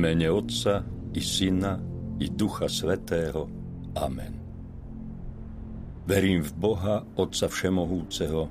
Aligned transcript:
Mene 0.00 0.32
Otca 0.32 0.80
i 1.12 1.20
Syna 1.20 1.76
i 2.16 2.32
Ducha 2.32 2.72
Svetého. 2.72 3.44
Amen. 4.00 4.32
Verím 6.08 6.40
v 6.40 6.52
Boha, 6.56 7.04
Otca 7.20 7.52
Všemohúceho, 7.52 8.48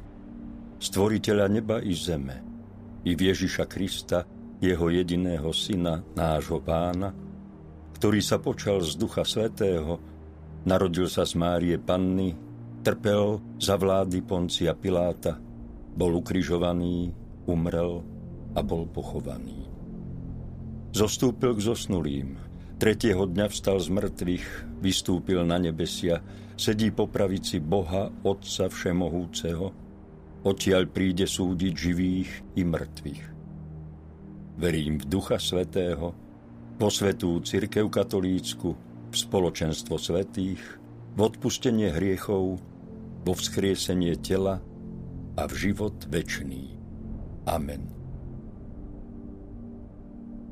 Stvoriteľa 0.77 1.45
neba 1.49 1.81
i 1.81 1.97
zeme, 1.97 2.37
i 3.01 3.17
v 3.17 3.33
Ježiša 3.33 3.65
Krista, 3.65 4.29
Jeho 4.61 4.93
jediného 4.93 5.49
Syna, 5.49 6.05
nášho 6.13 6.61
Pána, 6.61 7.09
ktorý 7.97 8.21
sa 8.21 8.37
počal 8.37 8.85
z 8.85 8.93
Ducha 8.93 9.25
Svetého, 9.25 9.97
narodil 10.69 11.09
sa 11.09 11.25
z 11.25 11.33
Márie 11.33 11.81
Panny, 11.81 12.29
trpel 12.85 13.41
za 13.57 13.73
vlády 13.73 14.21
Poncia 14.21 14.77
Piláta, 14.77 15.33
bol 15.97 16.13
ukrižovaný, 16.13 17.09
umrel 17.49 18.05
a 18.53 18.61
bol 18.61 18.85
pochovaný. 18.85 19.78
Zostúpil 20.89 21.53
k 21.53 21.61
zosnulým, 21.61 22.27
tretieho 22.81 23.29
dňa 23.29 23.53
vstal 23.53 23.77
z 23.77 23.93
mŕtvych, 23.93 24.47
vystúpil 24.81 25.45
na 25.45 25.61
nebesia, 25.61 26.25
sedí 26.57 26.89
po 26.89 27.05
pravici 27.05 27.61
Boha, 27.61 28.09
Otca 28.25 28.73
Všemohúceho, 28.73 29.69
odtiaľ 30.41 30.89
príde 30.89 31.29
súdiť 31.29 31.73
živých 31.77 32.31
i 32.57 32.63
mŕtvych. 32.65 33.23
Verím 34.57 34.97
v 34.97 35.05
Ducha 35.05 35.37
Svetého, 35.37 36.17
po 36.81 36.87
svetú 36.89 37.37
Cirkev 37.45 37.91
katolícku, 37.91 38.73
v 39.09 39.15
spoločenstvo 39.15 39.99
svetých, 40.01 40.63
v 41.13 41.19
odpustenie 41.19 41.93
hriechov, 41.93 42.57
vo 43.23 43.33
vzkriesenie 43.35 44.17
tela 44.19 44.63
a 45.37 45.43
v 45.45 45.53
život 45.53 45.95
večný. 46.09 46.73
Amen. 47.45 47.98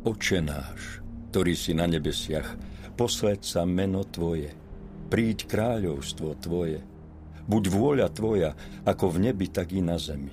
Oče 0.08 0.40
náš, 0.40 1.04
ktorý 1.36 1.52
si 1.52 1.76
na 1.76 1.84
nebesiach, 1.84 2.56
posled 2.96 3.44
sa 3.44 3.68
meno 3.68 4.08
Tvoje, 4.08 4.56
príď 5.12 5.44
kráľovstvo 5.52 6.32
Tvoje, 6.40 6.80
buď 7.44 7.64
vôľa 7.68 8.08
Tvoja, 8.16 8.56
ako 8.88 9.12
v 9.12 9.28
nebi, 9.28 9.52
tak 9.52 9.76
i 9.76 9.84
na 9.84 10.00
zemi. 10.00 10.32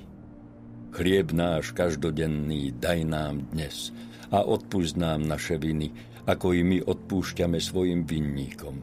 Chlieb 0.95 1.34
náš 1.34 1.75
každodenný 1.75 2.70
daj 2.78 3.02
nám 3.02 3.50
dnes 3.50 3.91
a 4.30 4.47
odpúšť 4.47 4.95
nám 4.95 5.27
naše 5.27 5.58
viny, 5.58 5.91
ako 6.22 6.55
i 6.55 6.62
my 6.62 6.78
odpúšťame 6.86 7.58
svojim 7.58 8.06
vinníkom. 8.06 8.78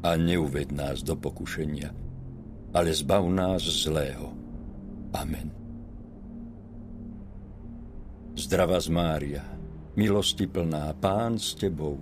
A 0.00 0.16
neuved 0.16 0.72
nás 0.72 1.04
do 1.04 1.12
pokušenia, 1.12 1.92
ale 2.72 2.96
zbav 2.96 3.20
nás 3.28 3.68
zlého. 3.68 4.32
Amen. 5.12 5.52
Zdravá 8.38 8.78
z 8.78 8.88
Mária, 8.94 9.57
milosti 9.98 10.46
plná, 10.46 10.94
Pán 11.02 11.42
s 11.42 11.58
Tebou, 11.58 11.98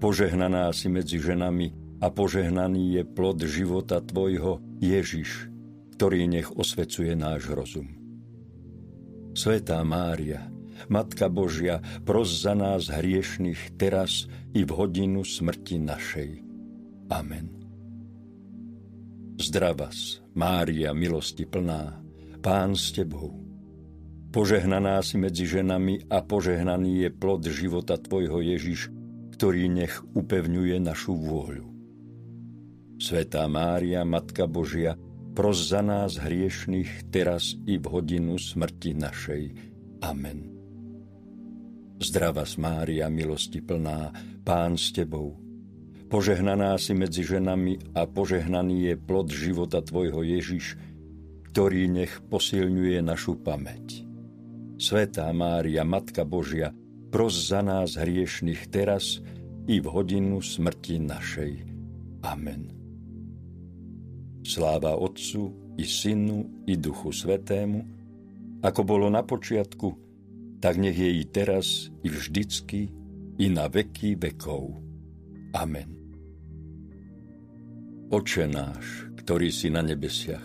požehnaná 0.00 0.72
si 0.72 0.88
medzi 0.88 1.20
ženami 1.20 2.00
a 2.00 2.08
požehnaný 2.08 2.96
je 2.96 3.02
plod 3.04 3.44
života 3.44 4.00
Tvojho, 4.00 4.64
Ježiš, 4.80 5.52
ktorý 6.00 6.24
nech 6.24 6.48
osvecuje 6.48 7.12
náš 7.12 7.52
rozum. 7.52 7.92
Svetá 9.36 9.84
Mária, 9.84 10.48
Matka 10.88 11.28
Božia, 11.28 11.84
pros 12.08 12.32
za 12.32 12.56
nás 12.56 12.88
hriešných 12.88 13.76
teraz 13.76 14.24
i 14.56 14.64
v 14.64 14.70
hodinu 14.72 15.20
smrti 15.20 15.76
našej. 15.84 16.30
Amen. 17.12 17.52
Zdravas, 19.38 20.24
Mária, 20.32 20.96
milosti 20.96 21.44
plná, 21.44 21.98
Pán 22.40 22.72
s 22.78 22.94
Tebou. 22.94 23.47
Požehnaná 24.28 25.00
si 25.00 25.16
medzi 25.16 25.48
ženami 25.48 26.04
a 26.12 26.20
požehnaný 26.20 27.08
je 27.08 27.08
plod 27.08 27.48
života 27.48 27.96
Tvojho 27.96 28.44
Ježiš, 28.44 28.92
ktorý 29.32 29.72
nech 29.72 30.04
upevňuje 30.12 30.76
našu 30.84 31.16
vôľu. 31.16 31.64
Svetá 33.00 33.48
Mária, 33.48 34.04
Matka 34.04 34.44
Božia, 34.44 35.00
pros 35.32 35.70
za 35.72 35.80
nás 35.80 36.20
hriešných 36.20 37.08
teraz 37.08 37.56
i 37.64 37.80
v 37.80 37.86
hodinu 37.88 38.36
smrti 38.36 38.92
našej. 39.00 39.42
Amen. 40.04 40.52
Zdrava 42.02 42.44
Mária, 42.60 43.08
milosti 43.08 43.64
plná, 43.64 44.12
Pán 44.44 44.76
s 44.76 44.92
Tebou. 44.92 45.40
Požehnaná 46.12 46.76
si 46.76 46.92
medzi 46.92 47.24
ženami 47.24 47.96
a 47.96 48.04
požehnaný 48.04 48.92
je 48.92 48.94
plod 49.00 49.32
života 49.32 49.80
Tvojho 49.80 50.20
Ježiš, 50.20 50.76
ktorý 51.48 51.88
nech 51.88 52.20
posilňuje 52.28 53.00
našu 53.00 53.40
pamäť. 53.40 54.07
Svetá 54.78 55.26
Mária, 55.34 55.82
Matka 55.82 56.22
Božia, 56.22 56.70
pros 57.10 57.50
za 57.50 57.66
nás 57.66 57.98
hriešných 57.98 58.70
teraz 58.70 59.18
i 59.66 59.82
v 59.82 59.86
hodinu 59.90 60.38
smrti 60.38 61.02
našej. 61.02 61.52
Amen. 62.22 62.70
Sláva 64.46 64.94
Otcu 64.94 65.74
i 65.74 65.82
Synu 65.82 66.64
i 66.70 66.78
Duchu 66.78 67.10
Svetému, 67.10 67.80
ako 68.62 68.80
bolo 68.86 69.10
na 69.10 69.26
počiatku, 69.26 69.88
tak 70.62 70.78
nech 70.78 70.94
je 70.94 71.10
i 71.10 71.26
teraz, 71.26 71.90
i 72.06 72.08
vždycky, 72.08 72.90
i 73.38 73.46
na 73.50 73.66
veky 73.66 74.14
vekov. 74.14 74.78
Amen. 75.58 75.90
Oče 78.14 78.46
náš, 78.46 79.10
ktorý 79.20 79.50
si 79.50 79.74
na 79.74 79.82
nebesiach, 79.82 80.42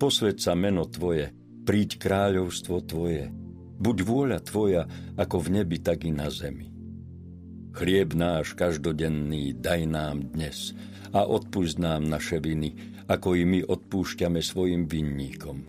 posved 0.00 0.40
meno 0.56 0.88
Tvoje, 0.88 1.30
príď 1.62 2.00
kráľovstvo 2.00 2.82
Tvoje, 2.82 3.41
buď 3.82 3.96
vôľa 4.06 4.38
Tvoja, 4.46 4.86
ako 5.18 5.36
v 5.42 5.48
nebi, 5.58 5.82
tak 5.82 6.06
i 6.06 6.14
na 6.14 6.30
zemi. 6.30 6.70
Chlieb 7.74 8.14
náš 8.14 8.54
každodenný 8.54 9.58
daj 9.58 9.82
nám 9.90 10.30
dnes 10.30 10.70
a 11.10 11.26
odpúšť 11.26 11.82
nám 11.82 12.06
naše 12.06 12.38
viny, 12.38 13.02
ako 13.10 13.34
i 13.34 13.42
my 13.42 13.60
odpúšťame 13.66 14.38
svojim 14.38 14.86
vinníkom. 14.86 15.66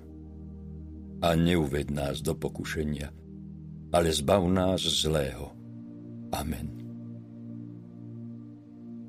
A 1.25 1.33
neuved 1.33 1.89
nás 1.89 2.21
do 2.21 2.37
pokušenia– 2.37 3.09
ale 3.93 4.09
zbav 4.09 4.41
nás 4.49 4.81
zlého. 4.81 5.53
Amen. 6.33 6.67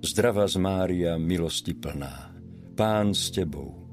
Zdravá 0.04 0.44
z 0.44 0.60
Mária, 0.60 1.16
milosti 1.16 1.72
plná, 1.72 2.36
Pán 2.76 3.16
s 3.16 3.32
Tebou, 3.32 3.84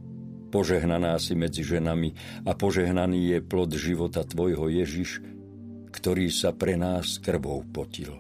požehnaná 0.52 1.16
si 1.18 1.34
medzi 1.34 1.64
ženami 1.64 2.12
a 2.44 2.52
požehnaný 2.52 3.34
je 3.34 3.40
plod 3.40 3.72
života 3.74 4.28
Tvojho 4.28 4.68
Ježiš, 4.68 5.24
ktorý 5.96 6.28
sa 6.28 6.52
pre 6.52 6.76
nás 6.76 7.18
krvou 7.24 7.64
potil. 7.64 8.20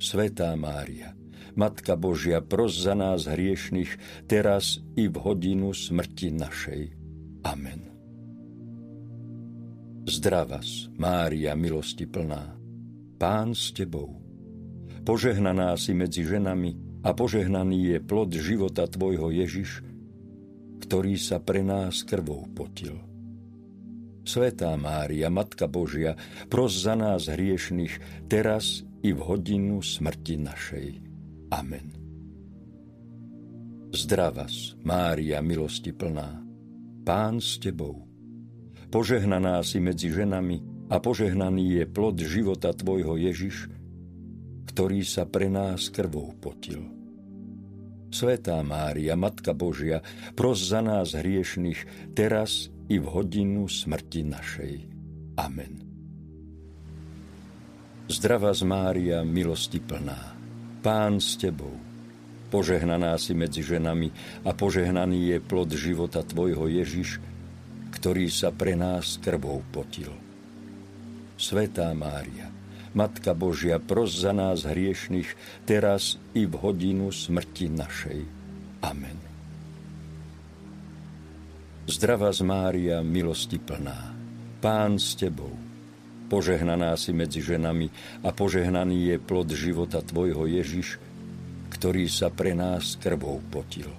Svetá 0.00 0.56
Mária, 0.56 1.14
Matka 1.52 2.00
Božia, 2.00 2.40
pros 2.40 2.80
za 2.80 2.96
nás 2.96 3.28
hriešných, 3.28 4.24
teraz 4.24 4.80
i 4.96 5.06
v 5.06 5.16
hodinu 5.20 5.76
smrti 5.76 6.32
našej. 6.32 6.82
Amen. 7.44 7.92
Zdravas, 10.08 10.90
Mária, 10.98 11.54
milosti 11.54 12.08
plná, 12.08 12.58
Pán 13.20 13.54
s 13.54 13.70
Tebou. 13.70 14.18
Požehnaná 15.06 15.78
si 15.78 15.94
medzi 15.94 16.26
ženami 16.26 17.02
a 17.06 17.14
požehnaný 17.14 17.94
je 17.94 17.98
plod 18.02 18.34
života 18.34 18.90
Tvojho 18.90 19.30
Ježiš, 19.30 19.91
ktorý 20.82 21.14
sa 21.14 21.38
pre 21.38 21.62
nás 21.62 22.02
krvou 22.02 22.50
potil. 22.50 22.98
Svetá 24.22 24.74
Mária, 24.78 25.30
Matka 25.30 25.66
Božia, 25.66 26.14
pros 26.46 26.74
za 26.78 26.94
nás 26.94 27.26
hriešných, 27.26 28.26
teraz 28.30 28.86
i 29.02 29.10
v 29.10 29.18
hodinu 29.18 29.82
smrti 29.82 30.38
našej. 30.38 30.88
Amen. 31.50 31.88
Zdravas, 33.92 34.78
Mária, 34.86 35.42
milosti 35.42 35.90
plná, 35.90 36.42
Pán 37.02 37.42
s 37.42 37.58
Tebou 37.58 38.06
Požehnaná 38.92 39.58
si 39.66 39.82
medzi 39.82 40.12
ženami 40.12 40.86
a 40.92 41.00
požehnaný 41.00 41.82
je 41.82 41.84
plod 41.88 42.16
života 42.20 42.70
Tvojho 42.76 43.16
Ježiš, 43.16 43.72
ktorý 44.70 45.00
sa 45.02 45.24
pre 45.24 45.48
nás 45.48 45.88
krvou 45.88 46.36
potil. 46.36 47.01
Svetá 48.12 48.60
Mária, 48.60 49.16
Matka 49.16 49.56
Božia, 49.56 50.04
pros 50.36 50.60
za 50.60 50.84
nás 50.84 51.16
hriešných, 51.16 52.12
teraz 52.12 52.68
i 52.92 53.00
v 53.00 53.06
hodinu 53.08 53.64
smrti 53.64 54.20
našej. 54.28 54.74
Amen. 55.40 55.80
Zdravá 58.12 58.52
z 58.52 58.68
Mária, 58.68 59.24
milosti 59.24 59.80
plná, 59.80 60.36
Pán 60.84 61.24
s 61.24 61.40
Tebou, 61.40 61.72
požehnaná 62.52 63.16
si 63.16 63.32
medzi 63.32 63.64
ženami 63.64 64.12
a 64.44 64.52
požehnaný 64.52 65.32
je 65.32 65.38
plod 65.40 65.72
života 65.72 66.20
Tvojho 66.20 66.68
Ježiš, 66.68 67.16
ktorý 67.96 68.28
sa 68.28 68.52
pre 68.52 68.76
nás 68.76 69.16
krvou 69.24 69.64
potil. 69.72 70.12
Svetá 71.40 71.88
Mária, 71.96 72.52
Matka 72.92 73.32
Božia, 73.32 73.80
pros 73.80 74.12
za 74.12 74.36
nás 74.36 74.68
hriešných, 74.68 75.32
teraz 75.64 76.20
i 76.36 76.44
v 76.44 76.54
hodinu 76.60 77.08
smrti 77.08 77.72
našej. 77.72 78.20
Amen. 78.84 79.18
Zdravá 81.88 82.30
z 82.30 82.44
Mária, 82.44 83.00
milosti 83.00 83.58
plná, 83.58 84.14
Pán 84.62 85.00
s 85.00 85.18
Tebou, 85.18 85.62
Požehnaná 86.32 86.96
si 86.96 87.12
medzi 87.12 87.44
ženami 87.44 87.92
a 88.24 88.32
požehnaný 88.32 89.12
je 89.12 89.16
plod 89.20 89.52
života 89.52 90.00
Tvojho 90.00 90.48
Ježiš, 90.48 90.96
ktorý 91.76 92.08
sa 92.08 92.32
pre 92.32 92.56
nás 92.56 92.96
krvou 92.96 93.44
potil. 93.52 93.92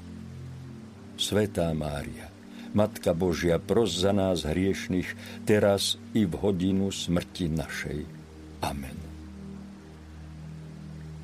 Svetá 1.14 1.70
Mária, 1.78 2.34
Matka 2.74 3.14
Božia, 3.14 3.62
pros 3.62 3.94
za 3.94 4.18
nás 4.18 4.50
hriešných, 4.50 5.14
teraz 5.46 6.02
i 6.18 6.26
v 6.26 6.34
hodinu 6.34 6.90
smrti 6.90 7.54
našej. 7.54 8.23
Amen. 8.64 8.96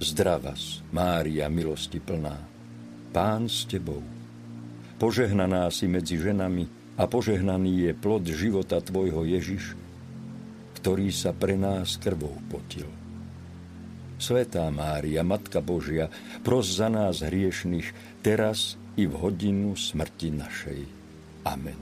Zdravas, 0.04 0.84
Mária, 0.92 1.48
milosti 1.48 2.04
plná, 2.04 2.36
Pán 3.16 3.48
s 3.48 3.64
Tebou. 3.64 4.04
Požehnaná 5.00 5.72
si 5.72 5.88
medzi 5.88 6.20
ženami 6.20 6.68
a 7.00 7.08
požehnaný 7.08 7.88
je 7.88 7.92
plod 7.96 8.28
života 8.28 8.84
Tvojho 8.84 9.24
Ježiš, 9.24 9.76
ktorý 10.80 11.12
sa 11.16 11.32
pre 11.32 11.56
nás 11.56 11.96
krvou 11.96 12.36
potil. 12.52 12.88
Svetá 14.20 14.68
Mária, 14.68 15.24
Matka 15.24 15.64
Božia, 15.64 16.12
pros 16.44 16.68
za 16.68 16.92
nás 16.92 17.24
hriešných, 17.24 18.20
teraz 18.20 18.76
i 19.00 19.08
v 19.08 19.16
hodinu 19.16 19.80
smrti 19.80 20.36
našej. 20.36 20.82
Amen. 21.48 21.80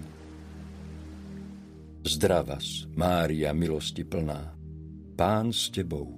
Zdravas, 2.06 2.86
Mária, 2.94 3.54
milosti 3.58 4.06
plná, 4.06 4.57
Pán 5.18 5.50
s 5.50 5.74
Tebou. 5.74 6.14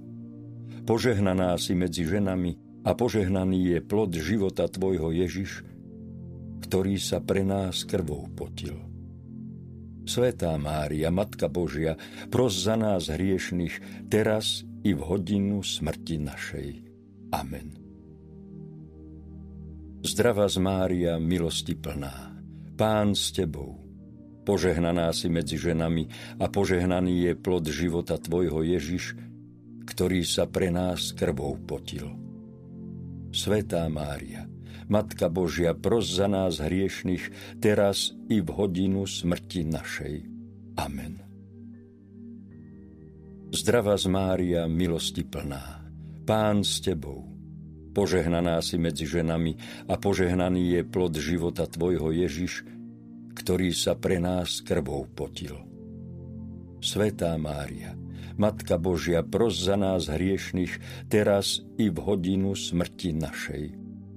Požehnaná 0.84 1.56
si 1.56 1.72
medzi 1.72 2.04
ženami 2.04 2.84
a 2.84 2.92
požehnaný 2.92 3.72
je 3.72 3.78
plod 3.80 4.12
života 4.12 4.68
Tvojho 4.68 5.16
Ježiš, 5.16 5.64
ktorý 6.68 7.00
sa 7.00 7.24
pre 7.24 7.40
nás 7.40 7.88
krvou 7.88 8.28
potil. 8.28 8.76
Svetá 10.04 10.52
Mária, 10.60 11.08
Matka 11.08 11.48
Božia, 11.48 11.96
pros 12.28 12.52
za 12.60 12.76
nás 12.76 13.08
hriešných, 13.08 14.04
teraz 14.12 14.68
i 14.84 14.92
v 14.92 15.00
hodinu 15.00 15.64
smrti 15.64 16.20
našej. 16.20 16.68
Amen. 17.32 17.80
Zdravá 20.04 20.44
z 20.44 20.60
Mária, 20.60 21.16
milosti 21.16 21.72
plná, 21.72 22.36
Pán 22.76 23.16
s 23.16 23.32
Tebou, 23.32 23.80
požehnaná 24.44 25.12
si 25.12 25.28
medzi 25.28 25.60
ženami 25.60 26.08
a 26.40 26.48
požehnaný 26.48 27.30
je 27.30 27.32
plod 27.38 27.64
života 27.68 28.16
Tvojho 28.16 28.64
Ježiš, 28.64 29.14
ktorý 29.86 30.22
sa 30.22 30.46
pre 30.46 30.70
nás 30.70 31.12
krvou 31.12 31.58
potil. 31.58 32.14
Svetá 33.30 33.86
Mária, 33.86 34.50
Matka 34.90 35.30
Božia, 35.30 35.70
pros 35.70 36.10
za 36.10 36.26
nás 36.26 36.58
hriešných, 36.58 37.56
teraz 37.62 38.10
i 38.26 38.42
v 38.42 38.48
hodinu 38.50 39.06
smrti 39.06 39.62
našej. 39.70 40.14
Amen. 40.74 41.22
Zdravá 43.50 43.98
z 43.98 44.06
Mária, 44.10 44.66
milosti 44.66 45.22
plná, 45.26 45.86
Pán 46.26 46.62
s 46.62 46.82
Tebou, 46.82 47.26
požehnaná 47.94 48.62
si 48.62 48.78
medzi 48.78 49.06
ženami 49.06 49.58
a 49.90 49.98
požehnaný 49.98 50.78
je 50.78 50.82
plod 50.86 51.14
života 51.18 51.66
Tvojho 51.66 52.14
Ježiš, 52.14 52.62
ktorý 53.34 53.70
sa 53.74 53.96
pre 53.96 54.18
nás 54.18 54.62
krvou 54.62 55.06
potil. 55.10 55.56
Svetá 56.80 57.36
Mária, 57.36 57.92
Matka 58.40 58.80
Božia, 58.80 59.20
pros 59.20 59.60
za 59.60 59.76
nás 59.76 60.08
hriešných, 60.08 61.06
teraz 61.12 61.60
i 61.76 61.92
v 61.92 61.98
hodinu 62.00 62.56
smrti 62.56 63.12
našej. 63.12 63.64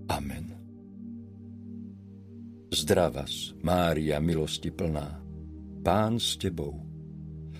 Amen. 0.07 0.55
Zdravas, 2.71 3.51
Mária, 3.59 4.23
milosti 4.23 4.71
plná, 4.71 5.19
Pán 5.83 6.17
s 6.17 6.39
Tebou. 6.39 6.79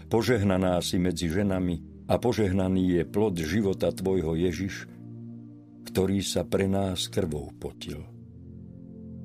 Požehnaná 0.08 0.80
si 0.80 0.96
medzi 0.98 1.28
ženami 1.28 2.08
a 2.08 2.16
požehnaný 2.16 3.02
je 3.02 3.04
plod 3.12 3.36
života 3.38 3.92
Tvojho 3.92 4.40
Ježiš, 4.40 4.88
ktorý 5.92 6.24
sa 6.24 6.48
pre 6.48 6.72
nás 6.72 7.12
krvou 7.12 7.52
potil. 7.60 8.13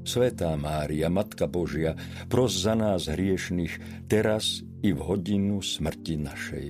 Svetá 0.08 0.56
Mária, 0.56 1.12
Matka 1.12 1.44
Božia, 1.44 1.92
pros 2.32 2.56
za 2.56 2.72
nás 2.72 3.12
hriešných, 3.12 4.08
teraz 4.08 4.64
i 4.80 4.96
v 4.96 5.00
hodinu 5.04 5.60
smrti 5.60 6.16
našej. 6.16 6.68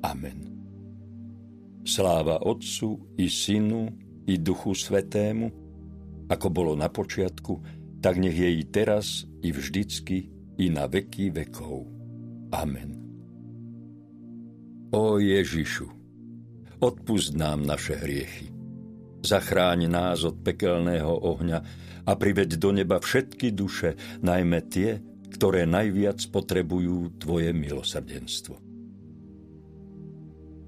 Amen. 0.00 0.48
Sláva 1.84 2.40
Otcu 2.40 3.20
i 3.20 3.28
Synu 3.28 3.92
i 4.24 4.40
Duchu 4.40 4.72
Svetému, 4.72 5.52
ako 6.32 6.46
bolo 6.48 6.72
na 6.72 6.88
počiatku, 6.88 7.60
tak 8.00 8.16
nech 8.16 8.32
je 8.32 8.48
i 8.48 8.64
teraz, 8.64 9.28
i 9.44 9.52
vždycky, 9.52 10.32
i 10.56 10.72
na 10.72 10.88
veky 10.88 11.36
vekov. 11.36 11.84
Amen. 12.56 12.96
O 14.96 15.20
Ježišu, 15.20 15.84
odpust 16.80 17.36
nám 17.36 17.68
naše 17.68 18.00
hriechy. 18.00 18.59
Zachráň 19.20 19.88
nás 19.88 20.24
od 20.24 20.40
pekelného 20.40 21.12
ohňa 21.12 21.58
a 22.08 22.12
priveď 22.16 22.56
do 22.56 22.72
neba 22.72 22.96
všetky 22.96 23.52
duše, 23.52 23.96
najmä 24.24 24.64
tie, 24.66 24.98
ktoré 25.30 25.68
najviac 25.68 26.20
potrebujú 26.32 27.20
Tvoje 27.20 27.52
milosrdenstvo. 27.52 28.56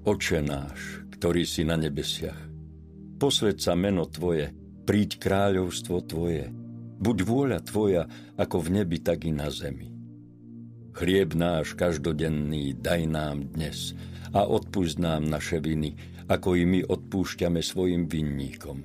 Oče 0.03 0.39
náš, 0.43 1.07
ktorý 1.17 1.43
si 1.47 1.63
na 1.65 1.79
nebesiach, 1.79 2.37
posved 3.17 3.57
sa 3.57 3.73
meno 3.73 4.05
Tvoje, 4.05 4.51
príď 4.83 5.17
kráľovstvo 5.17 5.97
Tvoje, 6.03 6.63
Buď 7.03 7.17
vôľa 7.27 7.59
Tvoja 7.59 8.07
ako 8.39 8.63
v 8.63 8.79
nebi, 8.79 9.03
tak 9.03 9.27
i 9.27 9.35
na 9.35 9.51
zemi. 9.51 9.91
Chlieb 10.95 11.35
náš 11.35 11.75
každodenný 11.75 12.79
daj 12.79 13.11
nám 13.11 13.43
dnes 13.51 13.91
a 14.31 14.47
odpúšť 14.47 15.03
nám 15.03 15.27
naše 15.27 15.59
viny, 15.59 15.99
ako 16.27 16.49
i 16.59 16.63
my 16.63 16.79
odpúšťame 16.85 17.59
svojim 17.59 18.07
vinníkom. 18.07 18.77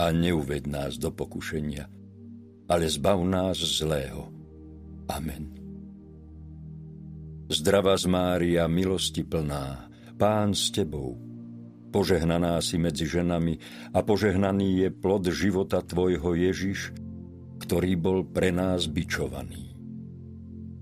A 0.00 0.10
neuved 0.10 0.64
nás 0.64 0.96
do 0.96 1.12
pokušenia, 1.12 1.84
ale 2.70 2.86
zbav 2.88 3.20
nás 3.26 3.60
zlého. 3.60 4.32
Amen. 5.10 5.52
Zdravá 7.50 7.98
z 7.98 8.06
Mária, 8.06 8.70
milosti 8.70 9.26
plná, 9.26 9.90
Pán 10.16 10.54
s 10.54 10.70
Tebou, 10.70 11.30
Požehnaná 11.90 12.62
si 12.62 12.78
medzi 12.78 13.02
ženami 13.02 13.58
a 13.90 14.06
požehnaný 14.06 14.86
je 14.86 14.88
plod 14.94 15.26
života 15.26 15.82
Tvojho 15.82 16.38
Ježiš, 16.38 16.94
ktorý 17.66 17.98
bol 17.98 18.18
pre 18.30 18.54
nás 18.54 18.86
bičovaný. 18.86 19.74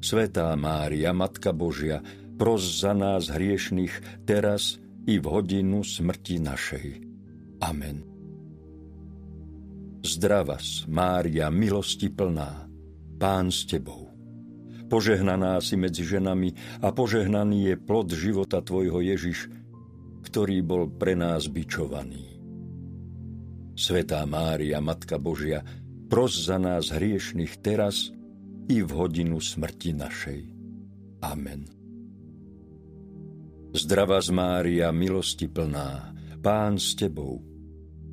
Svetá 0.04 0.52
Mária, 0.54 1.16
Matka 1.16 1.56
Božia, 1.56 2.04
pros 2.36 2.84
za 2.84 2.92
nás 2.92 3.32
hriešných 3.32 4.24
teraz 4.28 4.76
i 5.08 5.16
v 5.16 5.24
hodinu 5.24 5.80
smrti 5.80 6.36
našej. 6.36 6.88
Amen. 7.64 8.04
Zdravas, 10.04 10.84
Mária, 10.84 11.48
milosti 11.48 12.12
plná, 12.12 12.68
Pán 13.16 13.48
s 13.48 13.64
Tebou. 13.64 14.12
Požehnaná 14.88 15.60
si 15.64 15.76
medzi 15.80 16.04
ženami 16.04 16.80
a 16.84 16.92
požehnaný 16.92 17.72
je 17.72 17.74
plod 17.76 18.08
života 18.12 18.60
Tvojho 18.60 19.00
Ježiš, 19.04 19.48
ktorý 20.28 20.60
bol 20.64 20.92
pre 20.92 21.16
nás 21.16 21.48
bičovaný. 21.48 22.40
Svetá 23.76 24.24
Mária, 24.28 24.80
Matka 24.80 25.16
Božia, 25.16 25.64
pros 26.08 26.36
za 26.36 26.56
nás 26.60 26.92
hriešných 26.92 27.60
teraz 27.60 28.12
i 28.68 28.80
v 28.80 28.90
hodinu 28.92 29.40
smrti 29.40 29.92
našej. 29.92 30.40
Amen. 31.24 31.77
Zdravá 33.68 34.24
z 34.24 34.32
Mária, 34.32 34.88
milosti 34.88 35.44
plná, 35.44 36.16
Pán 36.40 36.80
s 36.80 36.96
Tebou, 36.96 37.44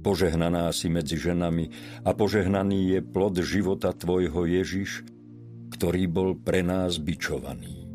požehnaná 0.04 0.68
si 0.76 0.92
medzi 0.92 1.16
ženami 1.16 1.72
a 2.04 2.12
požehnaný 2.12 2.98
je 2.98 3.00
plod 3.00 3.40
života 3.40 3.96
Tvojho 3.96 4.44
Ježiš, 4.52 5.08
ktorý 5.72 6.12
bol 6.12 6.30
pre 6.36 6.60
nás 6.60 7.00
bičovaný. 7.00 7.88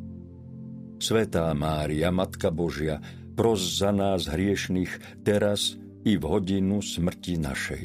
Svetá 1.00 1.52
Mária, 1.52 2.08
Matka 2.08 2.48
Božia, 2.48 2.96
pros 3.36 3.60
za 3.60 3.92
nás 3.92 4.24
hriešných 4.24 5.24
teraz 5.24 5.76
i 6.04 6.16
v 6.16 6.24
hodinu 6.24 6.80
smrti 6.80 7.40
našej. 7.40 7.84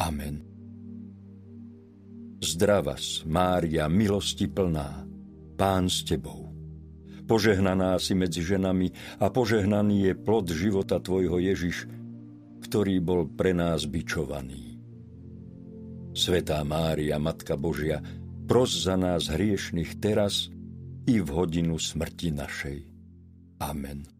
Amen. 0.00 0.44
Zdravas, 2.40 3.24
Mária, 3.24 3.88
milosti 3.88 4.48
plná, 4.48 5.08
Pán 5.56 5.88
s 5.88 6.04
Tebou. 6.04 6.49
Požehnaná 7.30 7.94
si 8.02 8.18
medzi 8.18 8.42
ženami 8.42 8.90
a 9.22 9.30
požehnaný 9.30 10.10
je 10.10 10.12
plod 10.18 10.50
života 10.50 10.98
Tvojho 10.98 11.38
Ježiš, 11.38 11.86
ktorý 12.66 12.98
bol 12.98 13.30
pre 13.30 13.54
nás 13.54 13.86
bičovaný. 13.86 14.82
Svetá 16.10 16.58
Mária, 16.66 17.22
Matka 17.22 17.54
Božia, 17.54 18.02
pros 18.50 18.74
za 18.74 18.98
nás 18.98 19.30
hriešných 19.30 20.02
teraz 20.02 20.50
i 21.06 21.22
v 21.22 21.28
hodinu 21.30 21.78
smrti 21.78 22.34
našej. 22.34 22.78
Amen. 23.62 24.10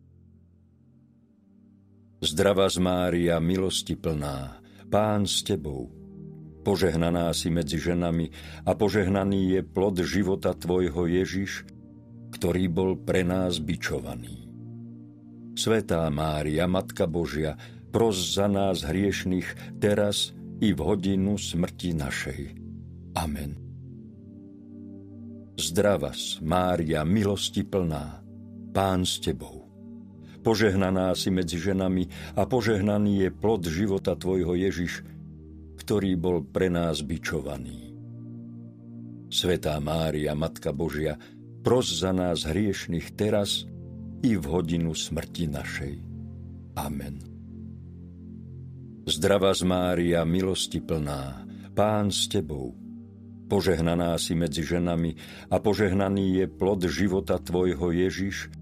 Zdravá 2.23 2.71
z 2.71 2.79
Mária, 2.79 3.43
milosti 3.43 3.99
plná, 3.99 4.63
Pán 4.87 5.27
s 5.27 5.43
Tebou. 5.43 5.91
Požehnaná 6.63 7.35
si 7.35 7.51
medzi 7.51 7.83
ženami 7.83 8.31
a 8.63 8.71
požehnaný 8.79 9.59
je 9.59 9.61
plod 9.67 9.99
života 9.99 10.55
Tvojho 10.55 11.11
Ježiš, 11.11 11.80
ktorý 12.31 12.71
bol 12.71 12.91
pre 12.99 13.27
nás 13.27 13.59
bičovaný. 13.59 14.49
Svetá 15.59 16.09
Mária, 16.09 16.65
Matka 16.71 17.05
Božia, 17.05 17.59
pros 17.91 18.17
za 18.39 18.47
nás 18.47 18.87
hriešných 18.87 19.79
teraz 19.83 20.33
i 20.63 20.71
v 20.71 20.81
hodinu 20.81 21.37
smrti 21.37 21.91
našej. 21.99 22.43
Amen. 23.19 23.59
Zdravas, 25.61 26.41
Mária, 26.41 27.05
milosti 27.05 27.67
plná, 27.67 28.25
Pán 28.73 29.05
s 29.05 29.21
Tebou. 29.21 29.69
Požehnaná 30.41 31.13
si 31.13 31.29
medzi 31.29 31.61
ženami 31.61 32.09
a 32.33 32.49
požehnaný 32.49 33.29
je 33.29 33.31
plod 33.35 33.61
života 33.69 34.17
Tvojho 34.17 34.57
Ježiš, 34.57 35.05
ktorý 35.77 36.17
bol 36.17 36.41
pre 36.49 36.73
nás 36.73 37.05
bičovaný. 37.05 37.93
Svetá 39.29 39.77
Mária, 39.85 40.33
Matka 40.33 40.73
Božia, 40.73 41.21
pros 41.61 41.89
za 41.91 42.11
nás 42.13 42.49
hriešných 42.49 43.17
teraz 43.17 43.69
i 44.21 44.37
v 44.37 44.45
hodinu 44.45 44.93
smrti 44.93 45.49
našej. 45.49 45.95
Amen. 46.77 47.21
Zdravá 49.09 49.57
z 49.57 49.65
Mária, 49.67 50.23
milosti 50.23 50.79
plná, 50.79 51.45
Pán 51.73 52.13
s 52.13 52.29
Tebou, 52.29 52.77
požehnaná 53.49 54.15
si 54.21 54.37
medzi 54.37 54.63
ženami 54.63 55.17
a 55.51 55.57
požehnaný 55.59 56.45
je 56.45 56.47
plod 56.47 56.85
života 56.87 57.41
Tvojho 57.41 57.91
Ježiš, 57.91 58.53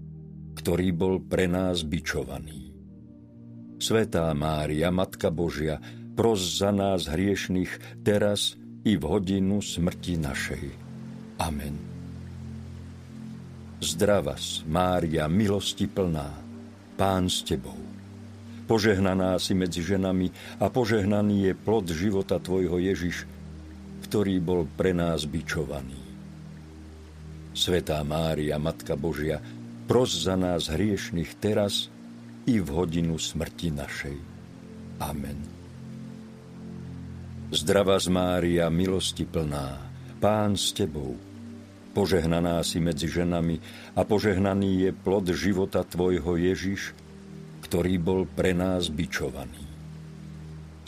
ktorý 0.57 0.87
bol 0.95 1.15
pre 1.21 1.45
nás 1.45 1.85
bičovaný. 1.85 2.71
Svetá 3.79 4.27
Mária, 4.35 4.91
Matka 4.91 5.31
Božia, 5.31 5.79
pros 6.17 6.59
za 6.59 6.75
nás 6.75 7.07
hriešných 7.07 8.03
teraz 8.03 8.59
i 8.83 8.99
v 8.99 9.03
hodinu 9.07 9.63
smrti 9.63 10.19
našej. 10.19 10.65
Amen. 11.39 11.88
Zdravas, 13.79 14.67
Mária, 14.67 15.31
milosti 15.31 15.87
plná, 15.87 16.35
Pán 16.99 17.31
s 17.31 17.47
Tebou. 17.47 17.79
Požehnaná 18.67 19.39
si 19.39 19.55
medzi 19.55 19.79
ženami 19.79 20.59
a 20.59 20.67
požehnaný 20.67 21.47
je 21.47 21.53
plod 21.55 21.87
života 21.87 22.43
Tvojho 22.43 22.75
Ježiš, 22.75 23.23
ktorý 24.03 24.43
bol 24.43 24.67
pre 24.67 24.91
nás 24.91 25.23
bičovaný. 25.23 25.95
Svetá 27.55 28.03
Mária, 28.03 28.59
Matka 28.59 28.99
Božia, 28.99 29.39
pros 29.87 30.11
za 30.11 30.35
nás 30.35 30.67
hriešných 30.67 31.39
teraz 31.39 31.87
i 32.51 32.59
v 32.59 32.67
hodinu 32.75 33.15
smrti 33.15 33.71
našej. 33.73 34.17
Amen. 34.99 35.39
Zdravá 37.49 37.95
z 37.95 38.11
Mária, 38.11 38.67
milosti 38.67 39.23
plná, 39.23 39.81
Pán 40.19 40.59
s 40.59 40.75
Tebou, 40.75 41.28
požehnaná 41.93 42.61
si 42.63 42.77
medzi 42.81 43.09
ženami 43.09 43.59
a 43.97 44.01
požehnaný 44.05 44.87
je 44.87 44.91
plod 44.93 45.29
života 45.33 45.81
Tvojho 45.83 46.37
Ježiš, 46.37 46.93
ktorý 47.65 48.01
bol 48.01 48.21
pre 48.25 48.55
nás 48.57 48.89
bičovaný. 48.89 49.61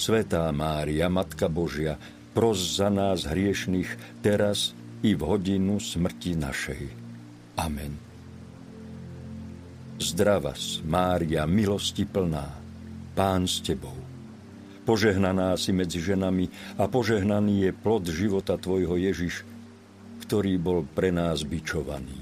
Svetá 0.02 0.50
Mária, 0.50 1.06
Matka 1.14 1.46
Božia, 1.46 1.94
pros 2.34 2.80
za 2.80 2.90
nás 2.90 3.30
hriešných 3.30 4.22
teraz 4.26 4.74
i 5.06 5.14
v 5.14 5.22
hodinu 5.22 5.78
smrti 5.78 6.34
našej. 6.40 6.84
Amen. 7.62 7.94
Zdravas, 10.02 10.82
Mária, 10.82 11.46
milosti 11.46 12.10
plná, 12.10 12.50
Pán 13.14 13.46
s 13.46 13.62
Tebou. 13.62 13.94
Požehnaná 14.82 15.54
si 15.62 15.70
medzi 15.70 16.02
ženami 16.02 16.50
a 16.82 16.90
požehnaný 16.90 17.70
je 17.70 17.72
plod 17.78 18.10
života 18.10 18.58
Tvojho 18.58 18.98
Ježiš, 18.98 19.46
ktorý 20.32 20.56
bol 20.64 20.88
pre 20.88 21.12
nás 21.12 21.44
bičovaný. 21.44 22.16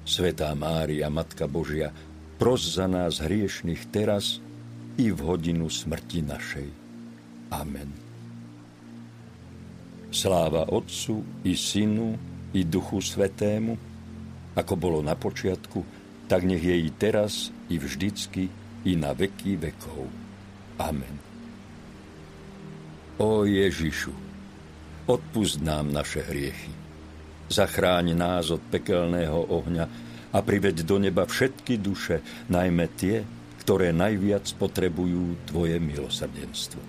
Svetá 0.00 0.48
Mária, 0.56 1.12
Matka 1.12 1.44
Božia, 1.44 1.92
pros 2.40 2.80
za 2.80 2.88
nás 2.88 3.20
hriešných 3.20 3.92
teraz 3.92 4.40
i 4.96 5.12
v 5.12 5.20
hodinu 5.28 5.68
smrti 5.68 6.24
našej. 6.24 6.68
Amen. 7.52 7.92
Sláva 10.08 10.64
Otcu 10.72 11.44
i 11.44 11.52
Synu 11.52 12.16
i 12.56 12.64
Duchu 12.64 13.04
Svetému, 13.04 13.76
ako 14.56 14.74
bolo 14.80 15.04
na 15.04 15.12
počiatku, 15.20 15.84
tak 16.32 16.48
nech 16.48 16.64
je 16.64 16.80
i 16.80 16.88
teraz, 16.96 17.52
i 17.68 17.76
vždycky, 17.76 18.48
i 18.88 18.96
na 18.96 19.12
veky 19.12 19.60
vekov. 19.60 20.08
Amen. 20.80 21.20
O 23.20 23.44
Ježišu, 23.44 24.16
odpust 25.06 25.60
nám 25.60 25.92
naše 25.92 26.24
hriechy. 26.24 26.72
Zachráň 27.52 28.16
nás 28.16 28.48
od 28.48 28.60
pekelného 28.72 29.36
ohňa 29.52 29.86
a 30.32 30.38
priveď 30.40 30.82
do 30.82 30.96
neba 30.96 31.28
všetky 31.28 31.76
duše, 31.78 32.24
najmä 32.48 32.88
tie, 32.96 33.22
ktoré 33.62 33.92
najviac 33.92 34.48
potrebujú 34.56 35.48
Tvoje 35.48 35.76
milosrdenstvo. 35.80 36.82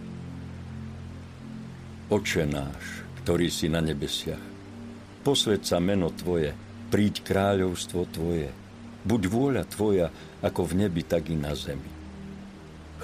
Oče 2.10 2.44
náš, 2.48 2.84
ktorý 3.24 3.48
si 3.52 3.68
na 3.68 3.84
nebesiach, 3.84 4.42
posved 5.26 5.68
sa 5.68 5.82
meno 5.84 6.14
Tvoje, 6.14 6.56
príď 6.90 7.26
kráľovstvo 7.26 8.02
Tvoje, 8.10 8.50
Buď 9.06 9.22
vôľa 9.30 9.64
Tvoja 9.70 10.10
ako 10.42 10.74
v 10.74 10.74
nebi, 10.82 11.06
tak 11.06 11.30
i 11.30 11.38
na 11.38 11.54
zemi. 11.54 11.94